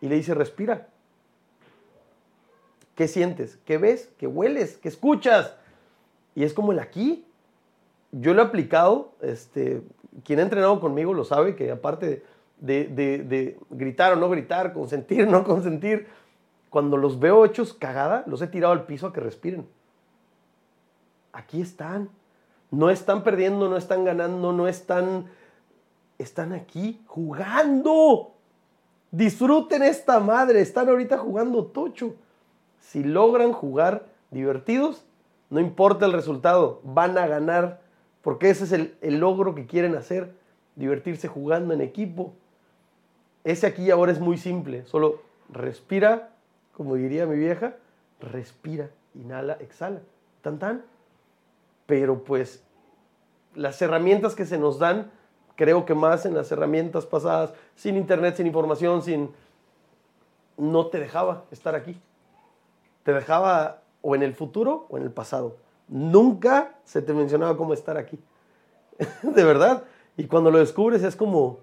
[0.00, 0.88] Y le dice, respira.
[2.94, 3.58] ¿Qué sientes?
[3.64, 4.10] ¿Qué ves?
[4.18, 4.78] ¿Qué hueles?
[4.78, 5.54] ¿Qué escuchas?
[6.34, 7.26] Y es como el aquí.
[8.12, 9.82] Yo lo he aplicado, este,
[10.24, 12.24] quien ha entrenado conmigo lo sabe, que aparte
[12.60, 16.08] de, de- de gritar o no gritar, consentir o no consentir,
[16.70, 19.66] cuando los veo hechos cagada, los he tirado al piso a que respiren.
[21.32, 22.08] Aquí están.
[22.70, 25.26] No están perdiendo, no están ganando, no están...
[26.18, 28.32] Están aquí jugando.
[29.10, 30.60] Disfruten esta madre.
[30.60, 32.14] Están ahorita jugando tocho.
[32.80, 35.04] Si logran jugar divertidos,
[35.50, 37.80] no importa el resultado, van a ganar.
[38.22, 40.34] Porque ese es el, el logro que quieren hacer.
[40.74, 42.34] Divertirse jugando en equipo.
[43.44, 44.84] Ese aquí ahora es muy simple.
[44.86, 46.30] Solo respira,
[46.72, 47.76] como diría mi vieja,
[48.20, 50.00] respira, inhala, exhala.
[50.42, 50.84] Tan tan.
[51.86, 52.64] Pero pues
[53.54, 55.10] las herramientas que se nos dan,
[55.56, 59.34] creo que más en las herramientas pasadas, sin internet, sin información, sin...
[60.56, 62.00] No te dejaba estar aquí.
[63.02, 65.56] Te dejaba o en el futuro o en el pasado.
[65.88, 68.18] Nunca se te mencionaba cómo estar aquí.
[69.22, 69.84] de verdad.
[70.16, 71.58] Y cuando lo descubres es como,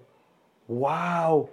[0.68, 1.48] wow.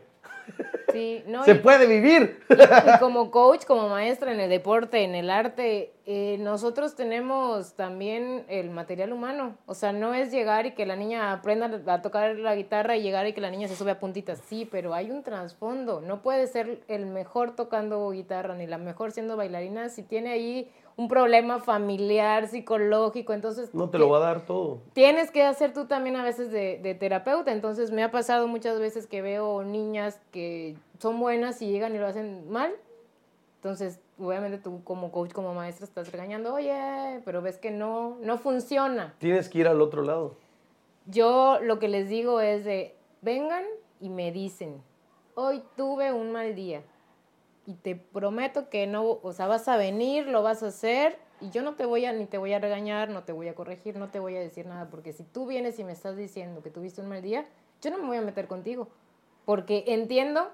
[0.91, 2.41] Sí, no, Se y- puede vivir.
[2.49, 8.43] Y como coach, como maestra en el deporte, en el arte, eh, nosotros tenemos también
[8.49, 9.55] el material humano.
[9.67, 13.03] O sea, no es llegar y que la niña aprenda a tocar la guitarra y
[13.03, 14.41] llegar y que la niña se sube a puntitas.
[14.49, 16.01] Sí, pero hay un trasfondo.
[16.01, 20.69] No puede ser el mejor tocando guitarra ni la mejor siendo bailarina si tiene ahí
[20.97, 23.33] un problema familiar, psicológico.
[23.33, 24.79] Entonces, No te lo va a dar todo.
[24.93, 27.51] tienes que hacer tú también a veces de, de terapeuta.
[27.51, 31.97] Entonces me ha pasado muchas veces que veo niñas que son buenas y llegan y
[31.97, 32.71] lo hacen mal.
[33.57, 38.37] Entonces, obviamente tú como coach, como maestra, estás regañando, oye, pero ves que no, no
[38.39, 39.13] funciona.
[39.19, 40.35] Tienes que ir al otro lado.
[41.05, 43.63] Yo lo que les digo es de, vengan
[43.99, 44.81] y me dicen,
[45.35, 46.81] hoy tuve un mal día.
[47.71, 51.51] Y te prometo que no, o sea, vas a venir, lo vas a hacer y
[51.51, 53.95] yo no te voy a, ni te voy a regañar, no te voy a corregir,
[53.95, 56.69] no te voy a decir nada, porque si tú vienes y me estás diciendo que
[56.69, 57.45] tuviste un mal día,
[57.81, 58.89] yo no me voy a meter contigo,
[59.45, 60.49] porque entiendo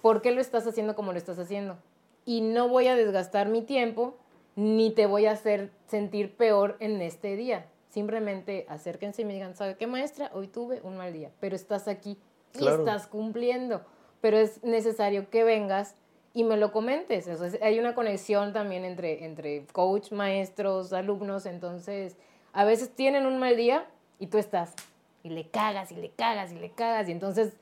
[0.00, 1.76] por qué lo estás haciendo como lo estás haciendo.
[2.24, 4.16] Y no voy a desgastar mi tiempo,
[4.56, 7.66] ni te voy a hacer sentir peor en este día.
[7.90, 10.30] Simplemente acérquense y me digan, ¿sabe qué maestra?
[10.32, 12.18] Hoy tuve un mal día, pero estás aquí
[12.54, 12.78] y Claro.
[12.78, 13.82] estás cumpliendo.
[14.22, 15.94] Pero es necesario que vengas
[16.34, 17.24] y me lo comentes.
[17.24, 21.46] Sea, hay una conexión también entre, entre coach, maestros, alumnos.
[21.46, 22.16] Entonces,
[22.52, 23.86] a veces tienen un mal día
[24.18, 24.74] y tú estás
[25.22, 27.08] y le cagas y le cagas y le cagas.
[27.08, 27.54] Y entonces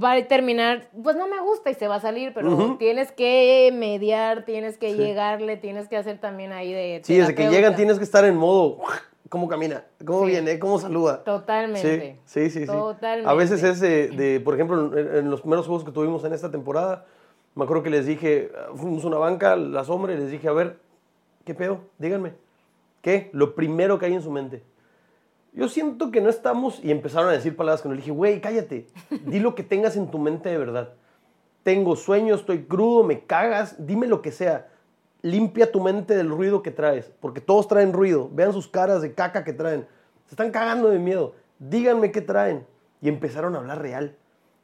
[0.00, 2.76] va a terminar, pues no me gusta y se va a salir, pero Ujú.
[2.76, 4.96] tienes que mediar, tienes que Sí.
[4.96, 7.00] llegarle, tienes que hacer también ahí de.
[7.04, 8.78] Sí, desde que llegan tienes que estar en modo,
[9.28, 9.84] ¿cómo camina?
[10.04, 10.30] ¿Cómo Sí.
[10.30, 10.58] viene?
[10.58, 11.24] ¿Cómo saluda?
[11.24, 12.20] Totalmente.
[12.24, 12.66] Sí, sí, sí.
[12.66, 12.72] sí.
[12.72, 13.30] Totalmente.
[13.30, 16.50] A veces es de, de, por ejemplo, en los primeros juegos que tuvimos en esta
[16.50, 17.04] temporada,
[17.54, 20.78] me acuerdo que les dije, fuimos a una banca, las hombres, les dije, a ver,
[21.44, 21.80] ¿qué pedo?
[21.98, 22.32] Díganme.
[23.02, 23.30] ¿Qué?
[23.32, 24.62] Lo primero que hay en su mente.
[25.52, 28.40] Yo siento que no estamos, y empezaron a decir palabras que no le dije, güey,
[28.40, 28.86] cállate,
[29.26, 30.94] di lo que tengas en tu mente de verdad.
[31.62, 34.68] Tengo sueño, estoy crudo, me cagas, dime lo que sea.
[35.20, 38.30] Limpia tu mente del ruido que traes, porque todos traen ruido.
[38.32, 39.86] Vean sus caras de caca que traen.
[40.26, 41.34] Se están cagando de miedo.
[41.58, 42.66] Díganme qué traen.
[43.00, 44.16] Y empezaron a hablar real.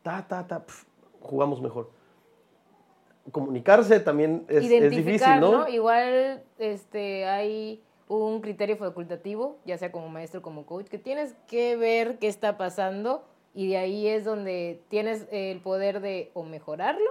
[0.03, 0.86] Ta, ta, ta, pf,
[1.20, 1.91] jugamos mejor.
[3.33, 5.53] Comunicarse también es, difícil, ¿no?
[5.53, 5.68] ¿no?
[5.68, 11.76] Igual este, hay un criterio facultativo, ya sea como maestro como coach, que tienes que
[11.76, 13.24] ver qué está pasando
[13.55, 17.11] y de ahí es donde tienes el poder de o mejorarlo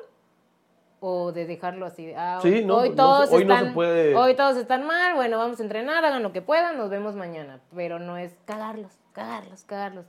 [0.99, 2.11] o de dejarlo así.
[2.15, 5.15] Ah, Sí, hoy, no, hoy todos hoy no se están, puede- hoy todos están mal,
[5.15, 7.61] bueno, vamos a entrenar, hagan lo que puedan, nos vemos mañana.
[7.75, 10.05] Pero no es cagarlos, cagarlos, cagarlos.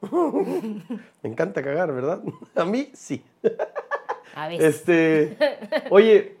[1.22, 2.22] Me encanta cagar, ¿verdad?
[2.54, 3.24] A mí sí.
[4.36, 4.76] A veces.
[4.76, 5.36] Este,
[5.90, 6.36] oye,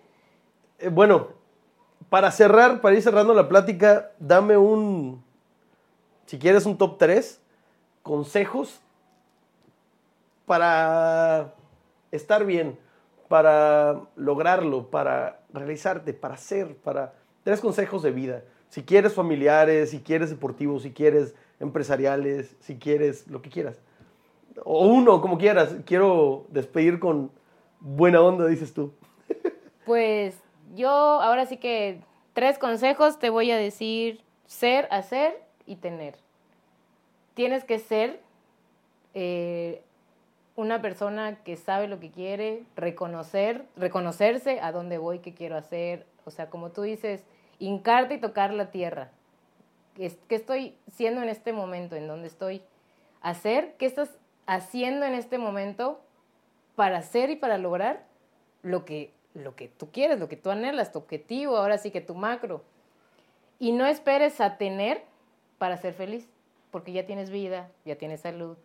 [0.78, 1.28] eh, bueno,
[2.10, 5.24] para cerrar, para ir cerrando la plática, dame un,
[6.26, 7.40] si quieres un top 3,
[8.02, 8.80] consejos
[10.44, 11.54] para
[12.12, 12.78] estar bien,
[13.28, 17.14] para lograrlo, para realizarte, para ser, para...
[17.44, 18.42] Tres consejos de vida.
[18.70, 23.78] Si quieres familiares, si quieres deportivos, si quieres empresariales, si quieres lo que quieras.
[24.64, 25.76] O uno, como quieras.
[25.84, 27.30] Quiero despedir con
[27.80, 28.92] buena onda, dices tú.
[29.84, 30.36] Pues
[30.74, 32.00] yo ahora sí que
[32.32, 36.16] tres consejos te voy a decir ser, hacer y tener.
[37.34, 38.20] Tienes que ser
[39.14, 39.82] eh,
[40.56, 46.06] una persona que sabe lo que quiere, reconocer, reconocerse a dónde voy, qué quiero hacer.
[46.24, 47.22] O sea, como tú dices,
[47.58, 49.10] hincarte y tocar la tierra.
[49.94, 51.94] ¿Qué es- qué estoy siendo en este momento?
[51.96, 52.62] ¿En dónde estoy?
[53.22, 54.10] Hacer, ¿qué estás
[54.46, 56.00] haciendo en este momento
[56.76, 58.04] para hacer y para lograr
[58.62, 62.00] lo que, lo que tú quieres, lo que tú anhelas, tu objetivo, ahora sí que
[62.00, 62.62] tu macro.
[63.58, 65.02] Y no esperes a tener
[65.58, 66.28] para ser feliz,
[66.70, 68.56] porque ya tienes vida, ya tienes salud,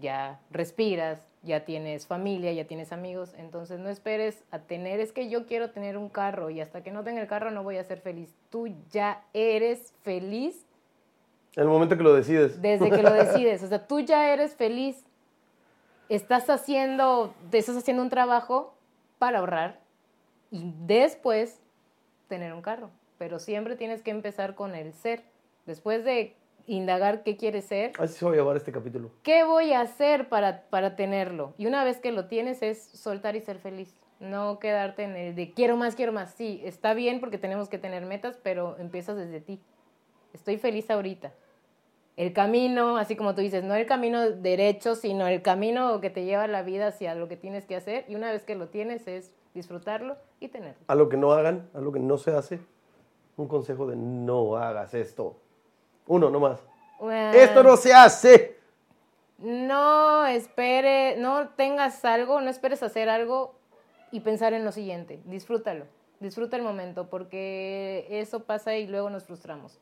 [0.00, 5.28] ya respiras, ya tienes familia, ya tienes amigos, entonces no esperes a tener, es que
[5.28, 7.84] yo quiero tener un carro y hasta que no tenga el carro no voy a
[7.84, 8.32] ser feliz.
[8.48, 10.64] Tú ya eres feliz
[11.56, 12.62] el momento que lo decides.
[12.62, 13.62] desde que lo decides.
[13.62, 15.04] O sea, tú ya eres feliz.
[16.12, 18.74] Estás haciendo, te estás haciendo un trabajo
[19.18, 19.80] para ahorrar
[20.50, 21.58] y después
[22.28, 22.90] tener un carro.
[23.16, 25.22] Pero siempre tienes que empezar con el ser.
[25.64, 26.36] Después de
[26.66, 29.10] indagar qué quieres ser, Así se va a llevar este capítulo.
[29.22, 31.54] ¿qué voy a hacer para, para tenerlo?
[31.56, 33.94] Y una vez que lo tienes es soltar y ser feliz.
[34.20, 36.34] No quedarte en el de quiero más, quiero más.
[36.34, 39.62] Sí, está bien porque tenemos que tener metas, pero empiezas desde ti.
[40.34, 41.32] Estoy feliz ahorita.
[42.16, 46.24] El camino, así como tú dices, no el camino derecho, sino el camino que te
[46.24, 48.04] lleva la vida hacia lo que tienes que hacer.
[48.08, 50.82] Y una vez que lo tienes es disfrutarlo y tenerlo.
[50.88, 52.60] A lo que no hagan, a lo que no se hace.
[53.36, 55.36] Un consejo de no hagas esto.
[56.06, 56.60] Uno nomás.
[57.00, 58.58] Ah, Esto no se hace.
[59.38, 63.54] no espere, no tengas algo, no esperes hacer algo
[64.12, 65.20] y pensar en lo siguiente.
[65.24, 65.86] Disfrútalo,
[66.20, 69.80] disfruta el momento, porque eso pasa y luego nos frustramos.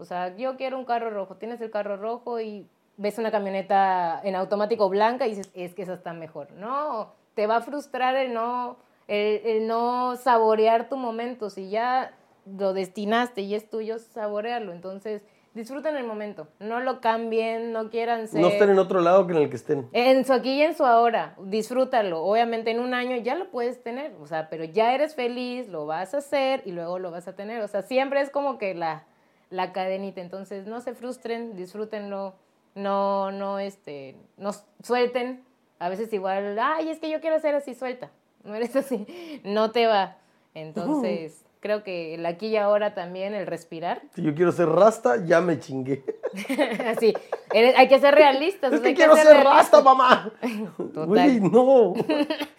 [0.00, 4.20] O sea, yo quiero un carro rojo, tienes el carro rojo y ves una camioneta
[4.24, 6.50] en automático blanca y dices, es que esa está mejor.
[6.52, 8.76] No, te va a frustrar el no,
[9.08, 11.50] el, el no saborear tu momento.
[11.50, 12.14] Si ya
[12.46, 14.72] lo destinaste y es tuyo, saborearlo.
[14.72, 15.22] Entonces,
[15.54, 16.48] disfruten el momento.
[16.58, 18.40] No lo cambien, no quieran ser...
[18.40, 19.88] No estén en otro lado que en el que estén.
[19.92, 22.22] En su aquí y en su ahora, disfrútalo.
[22.22, 25.86] Obviamente en un año ya lo puedes tener, o sea, pero ya eres feliz, lo
[25.86, 27.62] vas a hacer y luego lo vas a tener.
[27.62, 29.04] O sea, siempre es como que la,
[29.50, 30.20] la cadenita.
[30.20, 32.34] Entonces, no se frustren, disfrútenlo,
[32.74, 34.50] no, no, este, no
[34.82, 35.44] suelten.
[35.78, 38.10] A veces igual, ay, es que yo quiero ser así, suelta.
[38.44, 39.06] No eres así,
[39.44, 40.16] no te va.
[40.54, 44.02] Entonces, creo que el aquí y ahora también, el respirar.
[44.14, 46.02] Si yo quiero ser rasta, ya me chingué.
[46.86, 47.12] Así,
[47.52, 48.72] eres- hay que ser realistas.
[48.72, 50.32] Es sea, que hay quiero ser rasta, mamá.
[50.76, 51.06] Total.
[51.06, 51.94] Güey, no.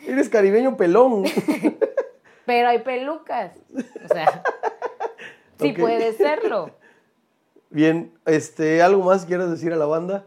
[0.05, 1.23] Eres caribeño pelón.
[2.45, 3.55] Pero hay pelucas.
[4.03, 4.43] O sea,
[5.59, 6.71] sí puede serlo.
[7.71, 10.25] Bien, este, ¿algo más quieras decir a la banda?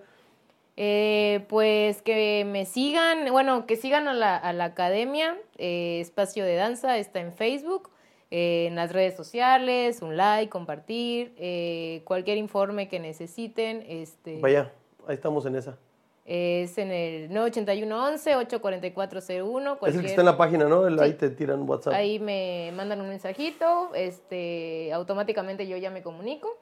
[0.76, 6.45] Eh, pues que me sigan, bueno, que sigan a la, a la academia, eh, Espacio
[6.45, 7.90] de Danza, está en Facebook,
[8.30, 14.72] eh, en las redes sociales, un like, compartir, eh, cualquier informe que necesiten, este, Vaya,
[15.07, 15.78] ahí estamos en esa.
[16.24, 20.88] es en el 981-11-84401, Es el que está en la página, ¿no?
[20.88, 21.05] El- Sí.
[21.05, 21.92] Ahí te tiran WhatsApp.
[21.95, 26.59] ahí me mandan un mensajito, este, automáticamente yo ya me comunico.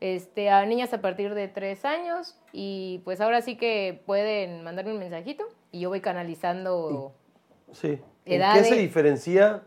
[0.00, 4.92] Este, a niñas a partir de tres años y pues ahora sí que pueden mandarme
[4.92, 7.12] un mensajito y yo voy canalizando
[7.72, 7.98] Sí.
[8.24, 9.62] ¿En Edad qué de- se diferencia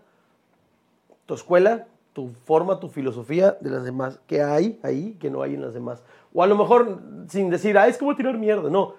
[1.26, 4.20] tu escuela, tu forma, tu filosofía de las demás?
[4.28, 6.04] ¿Qué hay ahí que no hay en las demás?
[6.34, 7.00] O a lo mejor
[7.30, 8.70] sin decir, ah, es como tirar mierda.
[8.70, 8.94] No.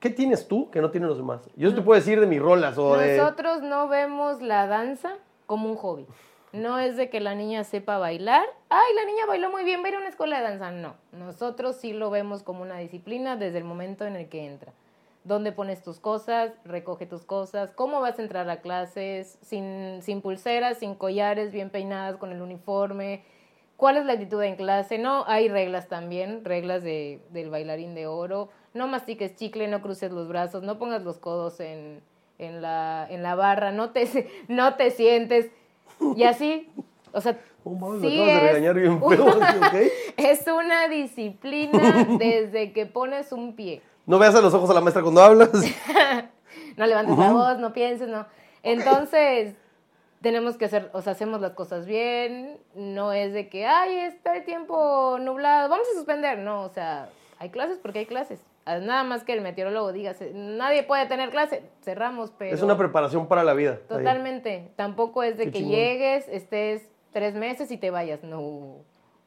[0.00, 1.48] ¿Qué tienes tú que no tienen los demás?
[1.56, 3.16] Yo te puedo decir de mis rolas o de...
[3.16, 5.12] Nosotros no vemos la danza
[5.46, 6.06] como un hobby.
[6.52, 8.44] No es de que la niña sepa bailar.
[8.68, 10.70] Ay, la niña bailó muy bien, va a ir a una escuela de danza.
[10.70, 14.72] No, nosotros sí lo vemos como una disciplina desde el momento en el que entra.
[15.24, 16.52] ¿Dónde pones tus cosas?
[16.64, 17.72] Recoge tus cosas.
[17.72, 19.38] ¿Cómo vas a entrar a clases?
[19.40, 23.22] Sin, sin pulseras, sin collares, bien peinadas, con el uniforme.
[23.76, 24.98] ¿Cuál es la actitud en clase?
[24.98, 28.50] No, hay reglas también, reglas de, del bailarín de oro.
[28.74, 32.02] No mastiques chicle, no cruces los brazos, no pongas los codos en,
[32.38, 35.50] en, la, en la barra, no te, no te sientes.
[36.16, 36.68] Y así,
[37.12, 39.74] o sea, Oh, me sí de es regañar bien feo, ¿ok?
[40.16, 43.82] es una disciplina desde que pones un pie.
[44.06, 45.50] No veas a los ojos a la maestra cuando hablas.
[46.76, 48.26] No levantes la voz, no pienses, no.
[48.64, 49.54] Entonces,
[50.22, 54.36] tenemos que hacer, o sea, hacemos las cosas bien, no es de que, ay, está
[54.36, 58.40] el tiempo nublado, vamos a suspender, no, o sea, hay clases porque hay clases.
[58.66, 62.54] Nada más que el meteorólogo diga, "Se- nadie puede tener clase, cerramos, pero...
[62.54, 63.72] Es una preparación para la vida.
[63.72, 63.78] ahí.
[63.88, 64.70] Totalmente.
[64.76, 65.74] Tampoco es de Qué que chingón.
[65.74, 68.22] llegues, estés tres meses y te vayas.
[68.22, 68.76] No.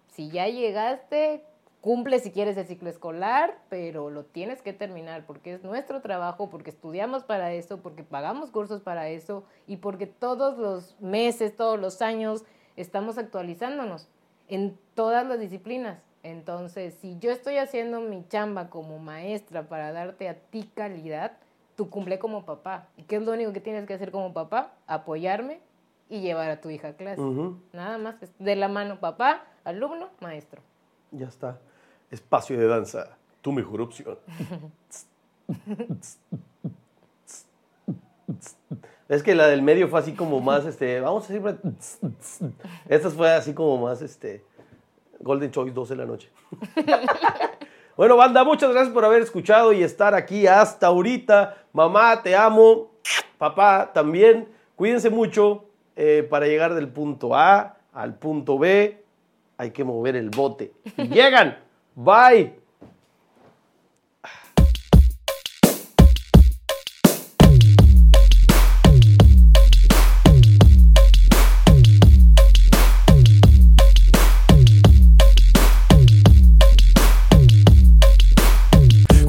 [0.08, 1.44] Si ya llegaste,
[1.82, 6.50] cumple si quieres el ciclo escolar, pero lo tienes que terminar porque es nuestro trabajo,
[6.50, 11.78] porque estudiamos para eso, porque pagamos cursos para eso y porque todos los meses, todos
[11.80, 12.46] los años
[12.78, 14.08] estamos actualizándonos
[14.48, 16.00] en todas las disciplinas.
[16.26, 21.34] Entonces, si yo estoy haciendo mi chamba como maestra para darte a ti calidad,
[21.76, 22.88] tú cumple como papá.
[22.98, 24.74] ¿Y qué es lo único que tienes que hacer como papá?
[24.88, 25.60] Apoyarme
[26.10, 27.22] y llevar a tu hija a clase.
[27.74, 28.16] Nada más.
[28.40, 30.64] De la mano papá, alumno, maestro.
[31.12, 31.60] Ya está.
[32.10, 34.18] Espacio de danza, tu mejor opción.
[39.08, 41.60] Es que la del medio fue así como más, este, vamos a decir,
[42.90, 44.44] esta fue así como más, este,
[45.20, 46.30] Golden Choice 12 de la noche.
[47.98, 51.56] Bueno, banda, muchas gracias por haber escuchado y estar aquí hasta ahorita.
[51.72, 52.92] Mamá, te amo.
[53.38, 54.50] Papá, también.
[54.76, 55.64] Cuídense mucho.
[55.96, 59.02] eh, para llegar del punto A al punto B,
[59.56, 60.74] hay que mover el bote.
[60.98, 61.58] Llegan.
[61.96, 62.60] Bye.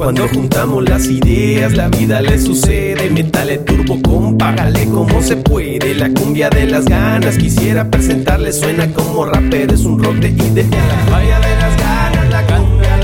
[0.07, 3.11] Cuando juntamos las ideas, la vida le sucede.
[3.11, 5.97] Métale turbo, compágale como se puede.
[5.97, 8.53] La cumbia de las ganas, quisiera presentarle.
[8.53, 11.11] Suena como rapper, es un rock de ideas.
[11.11, 12.96] Vaya de las ganas, la cumbia